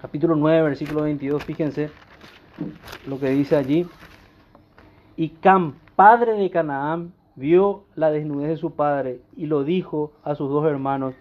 [0.00, 1.90] Capítulo 9, versículo 22, fíjense
[3.06, 3.86] lo que dice allí.
[5.16, 10.34] Y Cam, padre de Canaán, vio la desnudez de su padre y lo dijo a
[10.34, 11.14] sus dos hermanos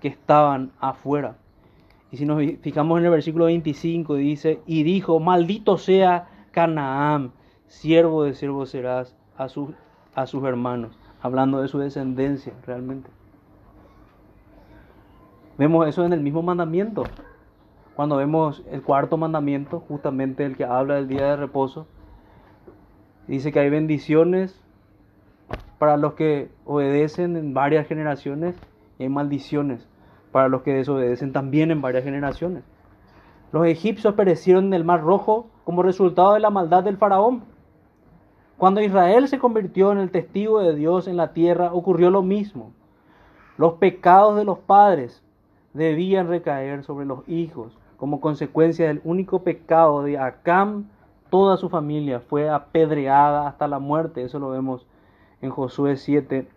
[0.00, 1.36] que estaban afuera.
[2.10, 7.32] Y si nos fijamos en el versículo 25, dice, y dijo, maldito sea Canaán,
[7.66, 9.70] siervo de siervo serás a sus,
[10.14, 13.08] a sus hermanos, hablando de su descendencia realmente.
[15.56, 17.04] Vemos eso en el mismo mandamiento.
[17.96, 21.86] Cuando vemos el cuarto mandamiento, justamente el que habla del día de reposo,
[23.26, 24.62] dice que hay bendiciones
[25.78, 28.54] para los que obedecen en varias generaciones
[28.98, 29.88] y hay maldiciones
[30.30, 32.64] para los que desobedecen también en varias generaciones.
[33.50, 37.44] Los egipcios perecieron en el Mar Rojo como resultado de la maldad del faraón.
[38.58, 42.72] Cuando Israel se convirtió en el testigo de Dios en la tierra, ocurrió lo mismo.
[43.56, 45.22] Los pecados de los padres
[45.72, 47.76] debían recaer sobre los hijos.
[47.96, 50.86] Como consecuencia del único pecado de Acam,
[51.30, 54.22] toda su familia fue apedreada hasta la muerte.
[54.22, 54.86] Eso lo vemos
[55.40, 56.48] en Josué 7,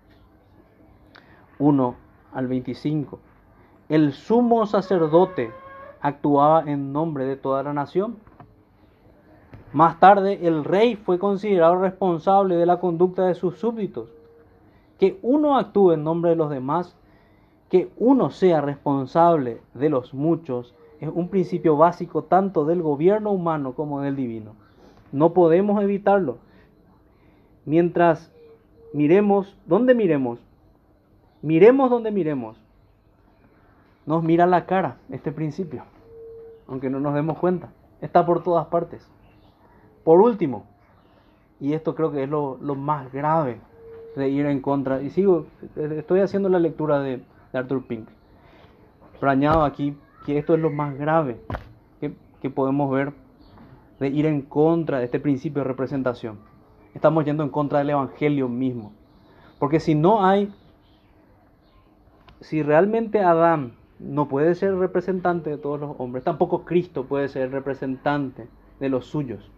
[1.60, 1.96] 1
[2.34, 3.20] al 25
[3.90, 5.50] el sumo sacerdote
[6.02, 8.18] actuaba en nombre de toda la nación.
[9.74, 14.10] Más tarde, el rey fue considerado responsable de la conducta de sus súbditos.
[15.00, 16.96] Que uno actúe en nombre de los demás,
[17.70, 23.74] que uno sea responsable de los muchos, es un principio básico tanto del gobierno humano
[23.74, 24.54] como del divino.
[25.12, 26.38] No podemos evitarlo.
[27.66, 28.32] Mientras
[28.94, 30.40] miremos, ¿dónde miremos?
[31.42, 32.58] Miremos donde miremos
[34.08, 35.84] nos mira la cara este principio,
[36.68, 37.70] aunque no nos demos cuenta.
[38.02, 39.06] Está por todas partes.
[40.08, 40.64] Por último,
[41.60, 43.60] y esto creo que es lo, más grave
[44.16, 48.08] de ir en contra, y sigo, estoy haciendo la lectura de, Arthur Pink,
[49.20, 51.42] pero añado aquí que esto es lo más grave
[52.00, 53.12] que, que podemos ver
[54.00, 56.40] de ir en contra de este principio de representación.
[56.94, 58.94] Estamos yendo en contra del Evangelio mismo.
[59.60, 60.54] Porque si no hay,
[62.40, 67.52] si realmente Adán no puede ser representante de todos los hombres, tampoco Cristo puede ser
[67.52, 68.48] representante
[68.80, 69.52] de los suyos.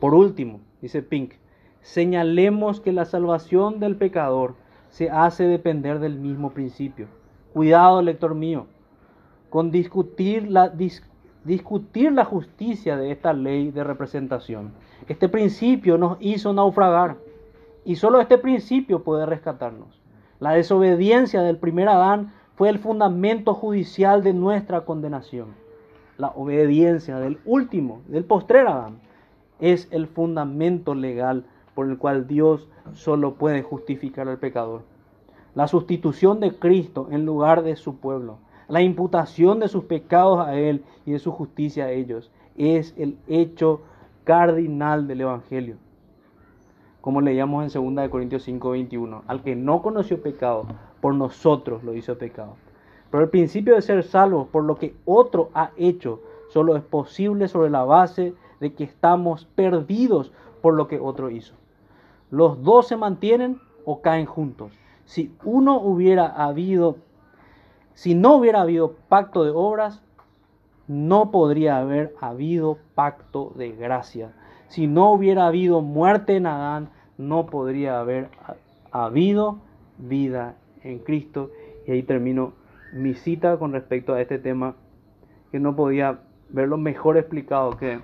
[0.00, 1.34] Por último, dice Pink,
[1.82, 4.54] señalemos que la salvación del pecador
[4.88, 7.06] se hace depender del mismo principio.
[7.52, 8.66] Cuidado, lector mío,
[9.50, 10.72] con discutir la,
[11.44, 14.72] discutir la justicia de esta ley de representación.
[15.06, 17.18] Este principio nos hizo naufragar
[17.84, 20.00] y solo este principio puede rescatarnos.
[20.38, 25.48] La desobediencia del primer Adán fue el fundamento judicial de nuestra condenación.
[26.16, 29.00] La obediencia del último, del postrer Adán,
[29.60, 31.44] es el fundamento legal
[31.74, 34.82] por el cual Dios solo puede justificar al pecador.
[35.54, 40.54] La sustitución de Cristo en lugar de su pueblo, la imputación de sus pecados a
[40.54, 43.80] Él y de su justicia a ellos, es el hecho
[44.24, 45.76] cardinal del Evangelio.
[47.00, 50.66] Como leíamos en 2 Corintios 5, 21, al que no conoció pecado,
[51.00, 52.56] por nosotros lo hizo pecado.
[53.10, 56.20] Pero el principio de ser salvos por lo que otro ha hecho
[56.50, 61.54] solo es posible sobre la base de que estamos perdidos por lo que otro hizo.
[62.30, 64.72] Los dos se mantienen o caen juntos.
[65.04, 66.98] Si uno hubiera habido,
[67.94, 70.02] si no hubiera habido pacto de obras,
[70.86, 74.32] no podría haber habido pacto de gracia.
[74.68, 78.28] Si no hubiera habido muerte en Adán, no podría haber
[78.92, 79.58] habido
[79.98, 81.50] vida en Cristo.
[81.86, 82.52] Y ahí termino
[82.92, 84.76] mi cita con respecto a este tema,
[85.50, 88.00] que no podía verlo mejor explicado que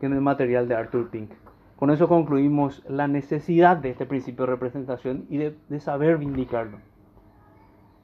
[0.00, 1.30] en el material de Arthur Pink.
[1.76, 6.78] Con eso concluimos la necesidad de este principio de representación y de, saber vindicarlo.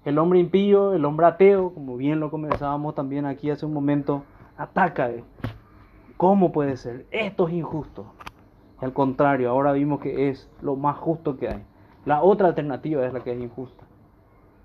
[0.04, 4.24] El hombre impío, el hombre ateo, como bien lo comenzábamos también aquí hace un momento,
[4.56, 5.10] ataca.
[6.16, 7.06] ¿Cómo puede ser?
[7.10, 8.12] Esto es injusto.
[8.78, 11.62] Al contrario, ahora vimos que es lo más justo que hay.
[12.06, 13.84] La otra alternativa es la que es injusta.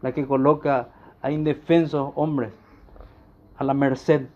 [0.02, 0.90] La que coloca
[1.22, 2.54] a indefensos hombres
[3.58, 4.28] a la merced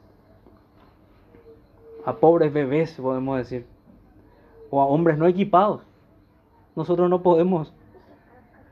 [2.05, 3.65] a pobres bebés, podemos decir,
[4.69, 5.81] o a hombres no equipados.
[6.75, 7.73] Nosotros no podemos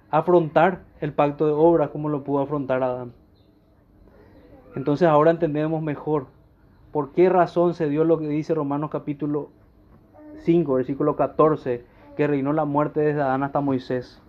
[0.09, 3.13] afrontar el pacto de obras como lo pudo afrontar Adán.
[4.75, 6.27] Entonces ahora entendemos mejor
[6.91, 9.49] por qué razón se dio lo que dice Romanos capítulo
[10.39, 11.83] 5, versículo 14,
[12.15, 14.21] que reinó la muerte desde Adán hasta Moisés,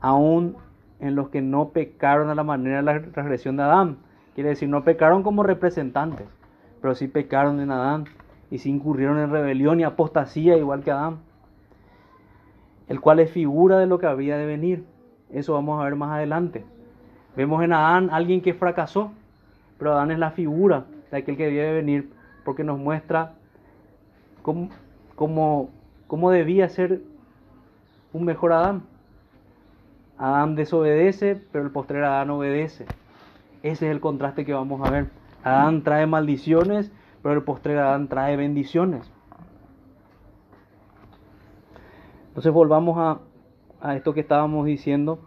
[0.00, 0.56] aún
[1.00, 3.98] en los que no pecaron a la manera de la transgresión de Adán.
[4.34, 6.26] Quiere decir, no pecaron como representantes,
[6.80, 8.06] pero sí pecaron en Adán
[8.50, 11.18] y sí incurrieron en rebelión y apostasía igual que Adán,
[12.88, 14.84] el cual es figura de lo que había de venir.
[15.30, 16.64] Eso vamos a ver más adelante.
[17.36, 19.12] Vemos en Adán alguien que fracasó,
[19.78, 22.10] pero Adán es la figura de aquel que debía de venir
[22.44, 23.34] porque nos muestra
[24.42, 24.70] cómo,
[25.14, 25.70] cómo,
[26.06, 27.02] cómo debía ser
[28.12, 28.82] un mejor Adán.
[30.16, 32.86] Adán desobedece, pero el postrer Adán obedece.
[33.62, 35.17] Ese es el contraste que vamos a ver.
[35.42, 39.10] Adán trae maldiciones, pero el postrer Adán trae bendiciones.
[42.28, 43.20] Entonces volvamos
[43.80, 45.18] a, esto que estábamos diciendo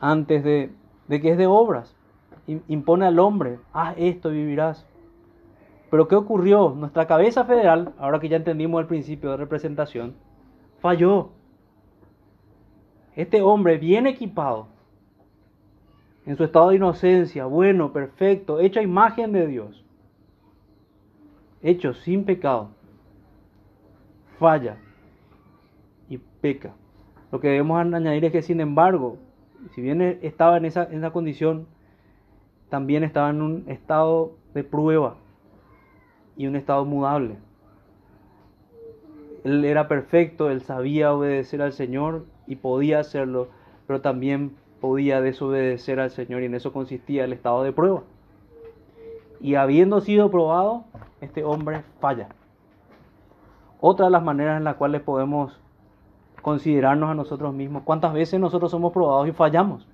[0.00, 0.72] antes de,
[1.08, 1.94] de que es de obras.
[2.68, 4.86] Impone al hombre, haz esto y vivirás.
[5.90, 6.70] Pero ¿qué ocurrió?
[6.76, 10.14] Nuestra cabeza federal, ahora que ya entendimos el principio de representación,
[10.78, 11.30] falló.
[13.14, 14.68] Este hombre bien equipado,
[16.26, 19.84] en su estado de inocencia, bueno, perfecto, hecho a imagen de Dios,
[21.62, 22.70] hecho sin pecado,
[24.38, 24.76] falla
[26.08, 26.74] y peca.
[27.30, 29.18] Lo que debemos añadir es que, sin embargo,
[29.74, 31.66] si bien estaba en esa, en esa condición,
[32.68, 35.16] también estaba en un estado de prueba
[36.36, 37.36] y un estado mudable.
[39.44, 43.48] Él era perfecto, él sabía obedecer al Señor y podía hacerlo,
[43.86, 48.04] pero también podía desobedecer al Señor y en eso consistía el estado de prueba.
[49.40, 50.84] Y habiendo sido probado,
[51.20, 52.28] este hombre falla.
[53.80, 55.60] Otra de las maneras en las cuales podemos
[56.40, 59.88] considerarnos a nosotros mismos, cuántas veces nosotros somos probados y fallamos.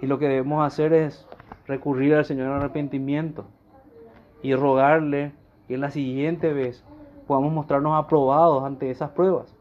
[0.00, 1.26] Y lo que debemos hacer es
[1.66, 3.44] recurrir al Señor en arrepentimiento
[4.40, 5.32] y rogarle
[5.66, 6.84] que en la siguiente vez
[7.26, 9.52] podamos mostrarnos aprobados ante esas pruebas.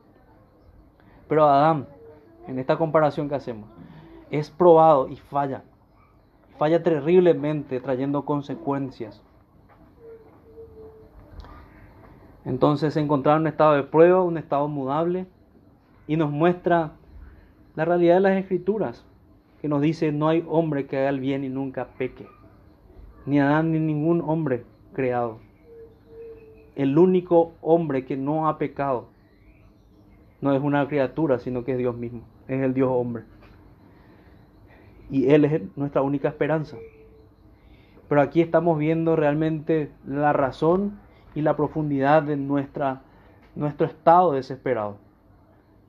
[1.27, 1.87] Pero Adán,
[2.47, 3.67] en esta comparación que hacemos,
[4.33, 5.63] es probado y falla.
[6.57, 9.21] Falla terriblemente trayendo consecuencias.
[12.43, 15.27] Entonces se encontraba un estado de prueba, un estado mudable,
[16.07, 16.93] y nos muestra
[17.75, 19.05] la realidad de las escrituras,
[19.61, 22.27] que nos dice no hay hombre que haga el bien y nunca peque.
[23.27, 25.37] Ni Adán ni ningún hombre creado.
[26.75, 29.09] El único hombre que no ha pecado
[30.41, 33.25] no es una criatura, sino que es Dios mismo, es el Dios hombre.
[35.09, 36.77] Y Él es nuestra única esperanza.
[38.09, 40.99] Pero aquí estamos viendo realmente la razón
[41.35, 43.01] y la profundidad de nuestra,
[43.55, 44.97] nuestro estado desesperado.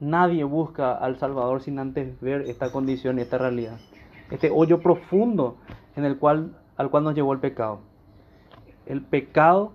[0.00, 3.78] Nadie busca al Salvador sin antes ver esta condición y esta realidad.
[4.30, 5.56] Este hoyo profundo
[5.96, 7.80] en el cual, al cual nos llevó el pecado.
[8.86, 9.72] El pecado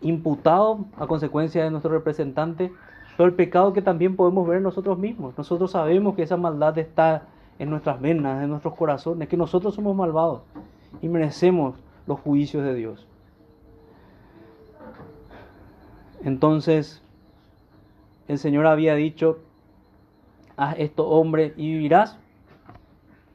[0.00, 2.72] imputado a consecuencia de nuestro representante,
[3.16, 5.36] pero el pecado que también podemos ver nosotros mismos.
[5.36, 7.22] Nosotros sabemos que esa maldad está
[7.58, 10.42] en nuestras venas, en nuestros corazones, que nosotros somos malvados
[11.00, 11.76] y merecemos
[12.06, 13.06] los juicios de Dios.
[16.24, 17.02] Entonces,
[18.28, 19.38] el Señor había dicho,
[20.56, 22.18] haz esto hombre y vivirás.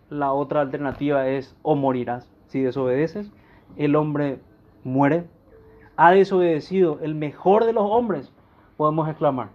[0.10, 2.30] La otra alternativa es o morirás.
[2.48, 3.32] Si desobedeces,
[3.76, 4.40] el hombre
[4.84, 5.26] muere.
[5.98, 8.32] Ha desobedecido el mejor de los hombres,
[8.78, 9.50] podemos exclamar.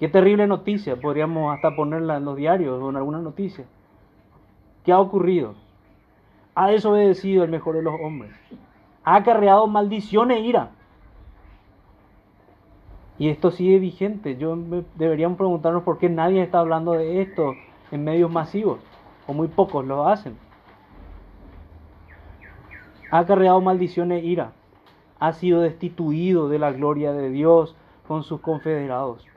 [0.00, 3.66] Qué terrible noticia, podríamos hasta ponerla en los diarios o en alguna noticia.
[4.82, 5.56] ¿Qué ha ocurrido?
[6.54, 8.32] Ha desobedecido el mejor de los hombres.
[9.04, 10.70] Ha acarreado maldición e ira.
[13.18, 14.38] Y esto sigue vigente.
[14.38, 14.56] Yo
[14.94, 17.52] deberíamos preguntarnos por qué nadie está hablando de esto
[17.90, 18.78] en medios masivos,
[19.26, 20.34] o muy pocos lo hacen.
[23.10, 24.52] Ha acarreado maldición e ira.
[25.18, 27.76] Ha sido destituido de la gloria de Dios
[28.08, 29.29] con sus confederados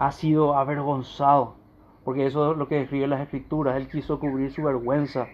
[0.00, 1.56] ha sido avergonzado,
[2.04, 5.28] porque eso es lo que describe las escrituras, él quiso cubrir su vergüenza.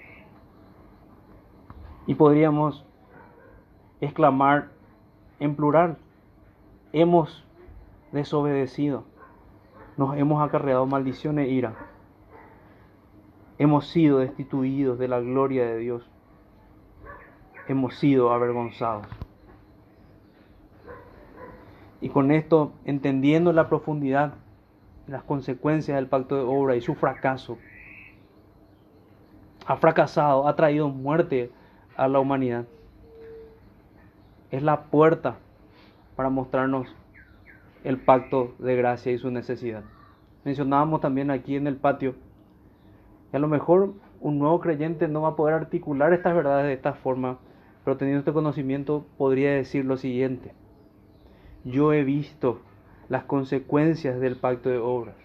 [2.08, 2.84] Y podríamos
[4.00, 4.72] exclamar
[5.38, 5.98] en plural,
[6.92, 7.46] hemos
[8.10, 9.04] desobedecido,
[9.96, 11.76] nos hemos acarreado maldición e ira,
[13.58, 16.10] hemos sido destituidos de la gloria de Dios,
[17.68, 19.06] hemos sido avergonzados.
[22.00, 24.34] Y con esto, entendiendo la profundidad
[25.06, 27.58] las consecuencias del pacto de obra y su fracaso.
[29.66, 31.50] Ha fracasado, ha traído muerte
[31.96, 32.66] a la humanidad.
[34.50, 35.36] Es la puerta
[36.14, 36.94] para mostrarnos
[37.84, 39.82] el pacto de gracia y su necesidad.
[40.44, 42.14] Mencionábamos también aquí en el patio
[43.30, 46.72] que a lo mejor un nuevo creyente no va a poder articular estas verdades de
[46.72, 47.38] esta forma,
[47.84, 50.52] pero teniendo este conocimiento podría decir lo siguiente.
[51.64, 52.60] Yo he visto
[53.08, 55.16] las consecuencias del pacto de obras.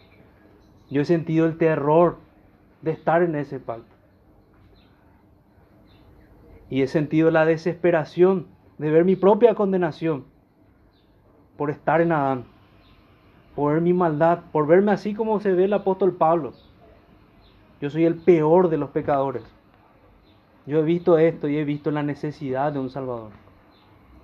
[0.89, 2.17] Yo he sentido el terror
[2.81, 3.95] de estar en ese pacto.
[6.69, 10.25] Y he sentido la desesperación de ver mi propia condenación
[11.57, 12.45] por estar en Adán,
[13.55, 16.53] por ver mi maldad, por verme así como se ve el apóstol Pablo.
[17.81, 19.43] Yo soy el peor de los pecadores.
[20.65, 23.31] Yo he visto esto y he visto la necesidad de un Salvador.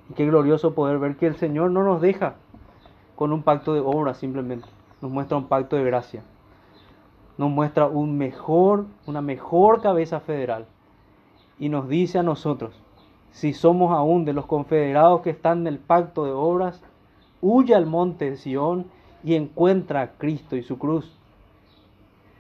[0.10, 2.36] Y qué glorioso poder ver que el Señor no nos deja
[3.18, 4.70] con un pacto de obra simplemente.
[5.02, 6.22] Nos muestra un pacto de gracia.
[7.40, 10.68] Nos muestra un mejor, una mejor cabeza federal.
[11.58, 12.80] Y nos dice a nosotros,
[13.32, 16.84] si somos aún de los confederados que están en el pacto de obras,
[17.42, 18.86] huye al monte de Sión
[19.24, 21.18] y encuentra a Cristo y su cruz.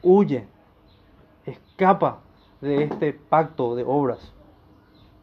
[0.03, 0.47] Huye,
[1.47, 2.19] escapa
[2.61, 4.31] de este pacto de obras.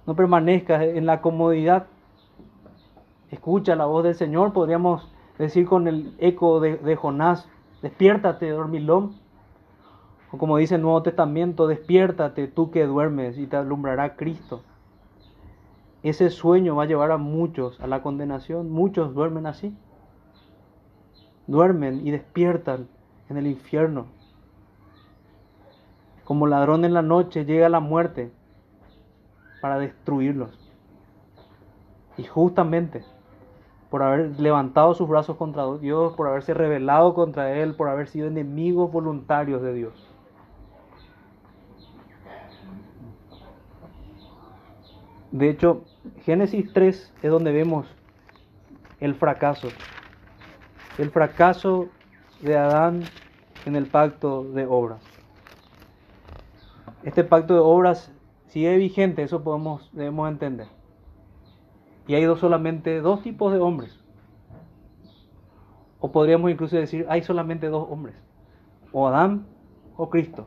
[0.05, 1.87] No permanezcas en la comodidad.
[3.31, 4.53] Escucha la voz del Señor.
[4.53, 7.49] Podríamos decir con el eco de, Jonás,
[7.83, 9.17] despiértate, dormilón.
[10.31, 14.63] O como dice el Nuevo Testamento, despiértate tú que duermes y te alumbrará Cristo.
[16.03, 18.71] Ese sueño va a llevar a muchos a la condenación.
[18.71, 19.77] Muchos duermen así.
[21.47, 22.89] Duermen y despiertan
[23.29, 24.07] en el infierno.
[26.25, 28.33] Como ladrón en la noche llega la muerte
[29.61, 30.51] para destruirlos.
[32.17, 33.05] Y justamente
[33.95, 38.27] por haber levantado sus brazos contra Dios, por haberse rebelado contra Él, por haber sido
[38.27, 39.93] enemigos voluntarios de Dios.
[45.31, 45.85] De hecho,
[46.25, 47.87] Génesis 3 es donde vemos
[48.99, 49.69] el fracaso.
[50.99, 51.87] El fracaso
[52.41, 53.05] de Adán
[53.65, 55.05] en el pacto de obras.
[57.05, 58.11] Este pacto de obras
[58.49, 60.67] sigue vigente, eso podemos, debemos entender.
[62.07, 63.99] Y hay solamente dos tipos de hombres.
[66.01, 68.15] O podríamos incluso decir, hay solamente dos hombres.
[68.93, 69.47] O Adán
[69.97, 70.47] o Cristo.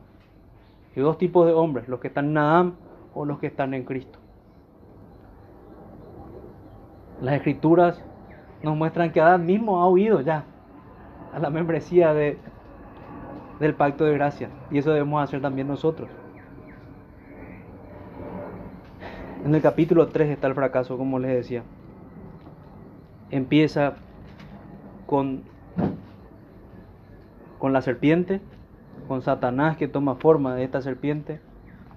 [0.94, 2.74] Y dos tipos de hombres, los que están en Adán
[3.14, 4.18] o los que están en Cristo.
[7.20, 8.02] Las escrituras
[8.62, 10.44] nos muestran que Adán mismo ha huido ya
[11.32, 12.38] a la membresía de,
[13.58, 14.50] del pacto de gracia.
[14.70, 16.08] Y eso debemos hacer también nosotros.
[19.48, 21.62] En el capítulo 3 está el fracaso, como les decía.
[23.30, 23.94] Empieza
[25.06, 25.40] con,
[27.58, 28.42] con la serpiente,
[29.08, 31.40] con Satanás que toma forma de esta serpiente.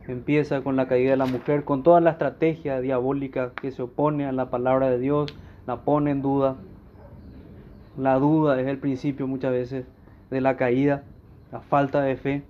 [0.07, 4.25] Empieza con la caída de la mujer, con toda la estrategia diabólica que se opone
[4.25, 5.35] a la palabra de Dios,
[5.67, 6.55] la pone en duda.
[7.97, 9.85] La duda es el principio muchas veces
[10.29, 11.03] de la caída,
[11.51, 12.43] la falta de fe.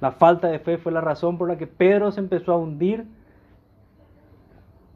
[0.00, 3.06] La falta de fe fue la razón por la que Pedro se empezó a hundir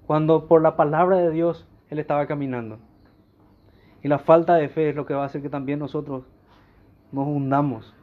[0.07, 2.78] cuando por la palabra de Dios él estaba caminando.
[4.02, 6.24] Y la falta de fe es lo que va a hacer que también nosotros
[7.12, 7.94] nos hundamos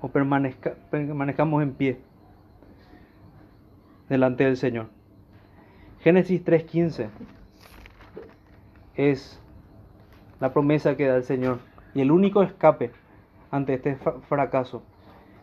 [0.00, 2.00] o permanezcamos en pie
[4.08, 4.88] delante del Señor.
[6.00, 7.08] Génesis 3:15
[8.96, 9.40] es
[10.40, 11.58] la promesa que da el Señor
[11.94, 12.90] y el único escape
[13.50, 13.96] ante este
[14.28, 14.82] fracaso.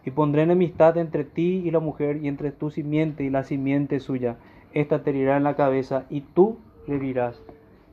[0.06, 4.00] Y pondré enemistad entre ti y la mujer y entre tu simiente y la simiente
[4.00, 4.38] suya.
[4.74, 6.58] Esta te herirá en la cabeza y tú
[6.88, 7.42] le herirás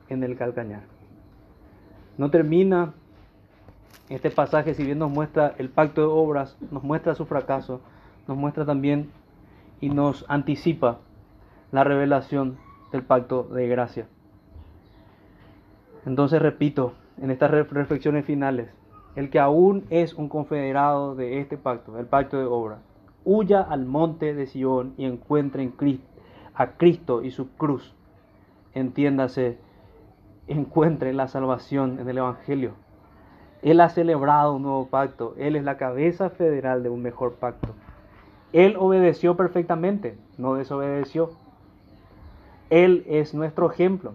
[0.08, 0.82] en el calcañar.
[2.18, 2.94] No termina
[4.08, 7.80] este pasaje, si bien nos muestra el pacto de obras, nos muestra su fracaso,
[8.26, 9.10] nos muestra también
[9.80, 10.98] y nos anticipa
[11.70, 12.58] la revelación
[12.92, 14.06] del pacto de gracia.
[16.06, 18.70] Entonces repito, en estas reflexiones finales,
[19.16, 22.80] el que aún es un confederado de este pacto, el pacto de obras,
[23.24, 26.06] huya al monte de Sion y encuentre en Cristo,
[26.60, 27.94] a Cristo y su cruz.
[28.74, 29.56] Entiéndase,
[30.46, 32.72] encuentre la salvación en el Evangelio.
[33.62, 35.34] Él ha celebrado un nuevo pacto.
[35.38, 37.68] Él es la cabeza federal de un mejor pacto.
[38.52, 41.30] Él obedeció perfectamente, no desobedeció.
[42.68, 44.12] Él es nuestro ejemplo.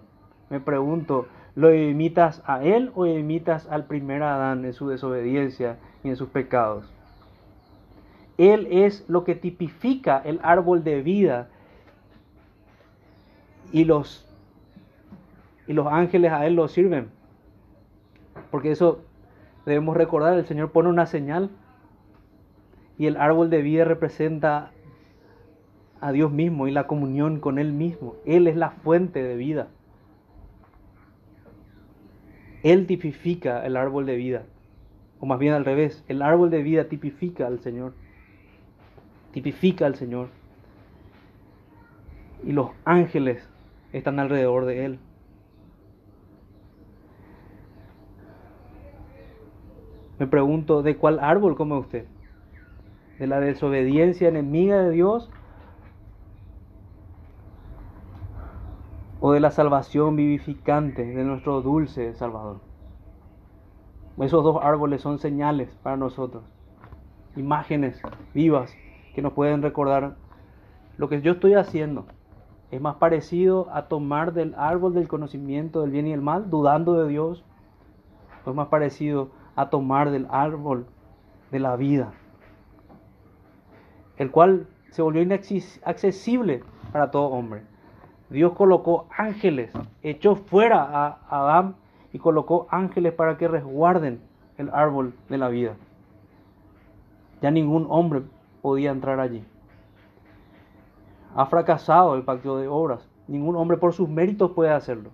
[0.52, 1.26] Me pregunto,
[1.56, 6.30] ¿lo imitas a Él o imitas al primer Adán en su desobediencia y en sus
[6.30, 6.94] pecados?
[8.38, 11.48] Él es lo que tipifica el árbol de vida
[13.72, 14.28] y los,
[15.68, 17.10] y los ángeles a Él lo sirven.
[18.52, 19.02] Porque eso
[19.66, 21.50] debemos recordar, el Señor pone una señal
[22.98, 24.72] y el árbol de vida representa
[26.02, 28.16] a Dios mismo y la comunión con Él mismo.
[28.26, 29.68] Él es la fuente de vida.
[32.64, 34.44] Él tipifica el árbol de vida.
[35.20, 37.94] O más bien al revés, el árbol de vida tipifica al Señor.
[39.32, 40.30] Tipifica al Señor.
[42.44, 43.48] Y los ángeles
[43.98, 45.00] están alrededor de Él.
[50.20, 52.06] Me pregunto, ¿de cuál árbol come usted?
[53.20, 55.30] ¿De la desobediencia enemiga de Dios?
[59.22, 62.60] ¿O de la salvación vivificante de nuestro dulce Salvador?
[64.20, 66.44] Esos dos árboles son señales para nosotros,
[67.36, 68.02] imágenes
[68.34, 68.74] vivas
[69.14, 70.16] que nos pueden recordar
[70.98, 72.06] lo que yo estoy haciendo.
[72.76, 76.96] Es más parecido a tomar del árbol del conocimiento del bien y el mal, dudando
[76.96, 77.42] de Dios.
[78.44, 80.86] O es más parecido a tomar del árbol
[81.54, 82.12] de la vida,
[84.18, 87.62] el cual se volvió inaccesible para todo hombre.
[88.30, 89.72] Dios colocó ángeles,
[90.04, 91.78] echó fuera a Adán
[92.12, 94.20] y colocó ángeles para que resguarden
[94.58, 95.76] el árbol de la vida.
[97.42, 98.24] Ya ningún hombre
[98.62, 99.46] podía entrar allí.
[101.36, 103.08] Ha fracasado el pacto de obras.
[103.28, 105.12] Ningún hombre por sus méritos puede hacerlo.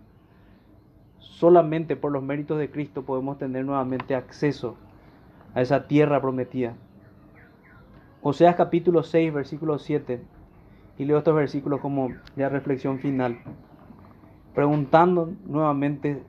[1.18, 4.76] Solamente por los méritos de Cristo podemos tener nuevamente acceso
[5.56, 6.76] a esa tierra prometida.
[8.22, 10.22] Oseas capítulo 6, versículo 7.
[11.00, 13.40] Y leo estos versículos como ya reflexión final.
[14.54, 16.22] Preguntando nuevamente,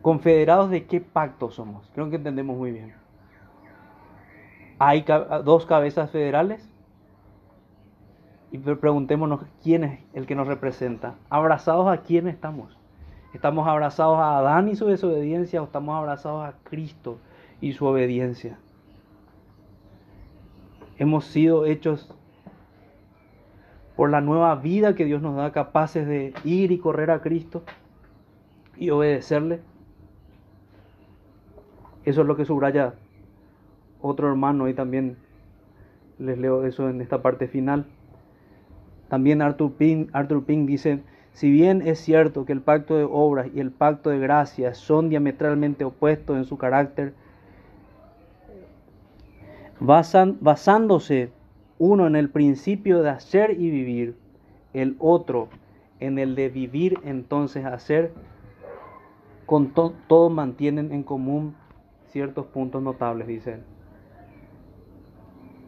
[0.00, 1.90] confederados de qué pacto somos.
[1.94, 2.94] Creo que entendemos muy bien.
[4.78, 5.04] Hay
[5.44, 6.66] dos cabezas federales.
[8.54, 11.16] Y preguntémonos quién es el que nos representa.
[11.28, 12.78] ¿Abrazados a quién estamos?
[13.32, 17.18] ¿Estamos abrazados a Adán y su desobediencia o estamos abrazados a Cristo
[17.60, 18.56] y su obediencia?
[20.98, 22.14] Hemos sido hechos
[23.96, 27.64] por la nueva vida que Dios nos da, capaces de ir y correr a Cristo
[28.76, 29.62] y obedecerle.
[32.04, 32.94] Eso es lo que subraya
[34.00, 35.16] otro hermano y también
[36.20, 37.86] les leo eso en esta parte final.
[39.08, 41.02] También Arthur Pink, Arthur Pink dice,
[41.32, 45.08] si bien es cierto que el pacto de obras y el pacto de gracia son
[45.08, 47.12] diametralmente opuestos en su carácter,
[49.80, 51.30] basándose
[51.78, 54.16] uno en el principio de hacer y vivir,
[54.72, 55.48] el otro
[56.00, 58.12] en el de vivir entonces hacer,
[59.46, 61.54] con todos mantienen en común
[62.08, 63.58] ciertos puntos notables, dice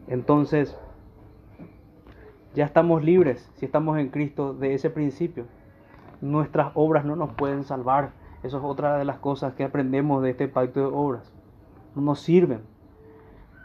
[0.07, 0.77] Entonces,
[2.57, 5.45] Ya estamos libres, si estamos en Cristo, de ese principio.
[6.21, 8.13] Nuestras obras no nos pueden salvar.
[8.41, 11.31] Eso es otra de las cosas que aprendemos de este pacto de obras.
[11.93, 12.61] No nos sirven.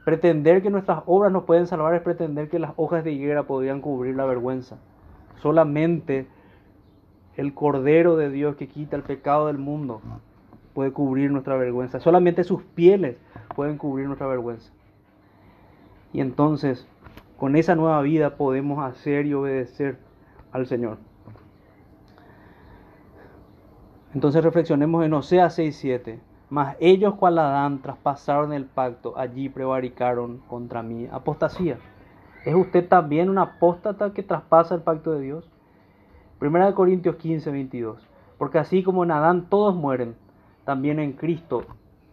[0.05, 3.81] Pretender que nuestras obras nos pueden salvar es pretender que las hojas de higuera podrían
[3.81, 4.77] cubrir la vergüenza.
[5.41, 6.27] Solamente
[7.39, 10.03] el Cordero de Dios que quita el pecado del mundo
[10.75, 11.99] puede cubrir nuestra vergüenza.
[11.99, 13.17] Solamente sus pieles
[13.57, 14.71] pueden cubrir nuestra vergüenza.
[16.13, 16.87] Y entonces,
[17.43, 19.99] con esa nueva vida podemos hacer y obedecer
[20.53, 20.99] al Señor.
[24.15, 26.21] Entonces reflexionemos en Oseas 6:7.
[26.51, 31.09] Mas ellos cual Adán traspasaron el pacto, allí prevaricaron contra mí.
[31.11, 31.79] Apostasía.
[32.45, 35.51] ¿Es usted también un apóstata que traspasa el pacto de Dios?
[36.39, 38.09] Primera de Corintios 15, 22.
[38.39, 40.15] Porque así como en Adán todos mueren,
[40.65, 41.65] también en Cristo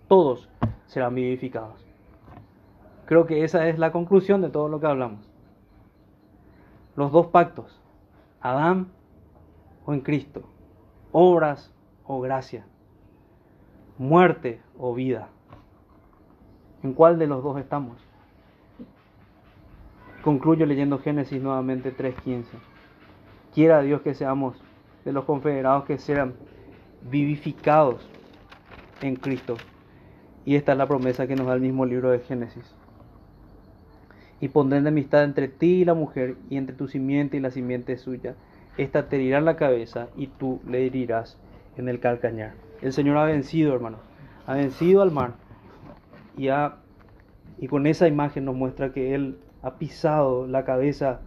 [0.08, 0.50] todos
[0.88, 1.89] serán vivificados.
[3.10, 5.28] Creo que esa es la conclusión de todo lo que hablamos.
[6.95, 7.82] Los dos pactos,
[8.39, 8.89] Adán
[9.84, 10.43] o en Cristo,
[11.12, 11.74] obras
[12.05, 12.66] o gracia
[13.97, 15.28] muerte o vida.
[16.84, 17.97] ¿En cuál de los dos estamos?
[20.24, 22.45] Concluyo leyendo Génesis nuevamente 3.15.
[23.53, 24.55] Quiera Dios que seamos
[25.03, 26.36] de los confederados que sean
[27.10, 28.07] vivificados
[29.01, 29.57] en Cristo.
[30.45, 32.79] Y esta es la promesa que nos da el mismo libro de Génesis.
[34.42, 37.98] Y pondré enemistad entre ti y la mujer, y entre tu simiente y la simiente
[37.98, 38.36] suya.
[38.78, 41.38] Esta te herirá la cabeza, y tú le herirás
[41.78, 42.54] en el calcañar.
[42.82, 43.98] El Señor ha vencido, hermano.
[44.48, 45.34] Ha vencido al mar.
[46.38, 46.48] Y,
[47.58, 51.20] y con esa imagen nos muestra que Él ha pisado la cabeza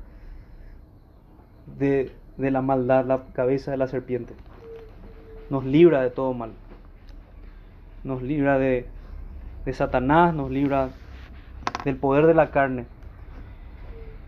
[1.78, 4.34] de, la maldad, la cabeza de la serpiente.
[5.50, 6.52] Nos libra de todo mal.
[8.04, 8.86] Nos libra de,
[9.64, 10.90] de Satanás, nos libra
[11.84, 12.86] del poder de la carne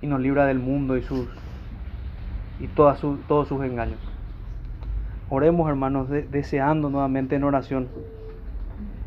[0.05, 1.26] y nos libra del mundo y sus
[2.61, 3.98] y todas todos sus engaños.
[5.30, 7.88] Oremos, hermanos, deseando nuevamente en oración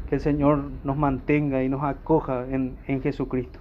[0.09, 3.59] que el Señor nos mantenga y nos acoja en, en Jesucristo.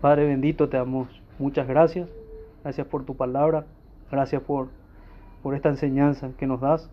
[0.00, 2.08] Padre bendito, te damos muchas gracias.
[2.62, 3.66] Gracias por tu palabra.
[4.10, 4.68] Gracias por,
[5.42, 6.90] por esta enseñanza que nos das,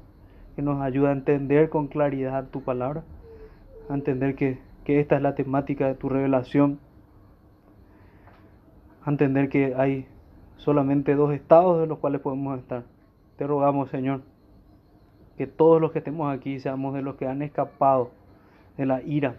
[0.58, 3.04] que nos ayuda a entender con claridad tu palabra,
[3.90, 6.80] a entender que, que esta es la temática de tu revelación,
[9.10, 10.06] entender que hay
[10.58, 12.84] solamente dos estados de los cuales podemos estar
[13.42, 14.22] te rogamos, Señor,
[15.36, 18.12] que todos los que estemos aquí seamos de los que han escapado
[18.78, 19.36] de la ira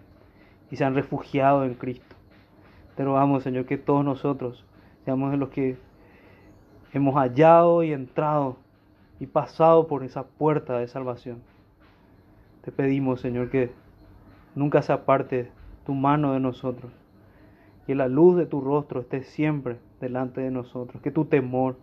[0.72, 2.16] y se han refugiado en Cristo.
[2.96, 4.66] Te rogamos, Señor, que todos nosotros
[5.04, 5.76] seamos de los que
[6.92, 8.56] hemos hallado y entrado
[9.20, 11.40] y pasado por esa puerta de salvación.
[12.62, 13.70] Te pedimos, Señor, que
[14.56, 15.52] nunca se aparte
[15.86, 16.90] tu mano de nosotros,
[17.86, 21.76] que la luz de tu rostro esté siempre delante de nosotros, que tu temor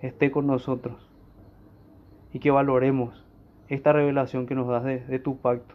[0.00, 1.08] esté con nosotros
[2.32, 3.24] y que valoremos
[3.68, 5.74] esta revelación que nos das de, tu pacto.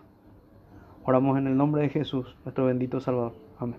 [1.03, 3.33] Oramos en el nombre de Jesús, nuestro bendito Salvador.
[3.59, 3.77] Amén.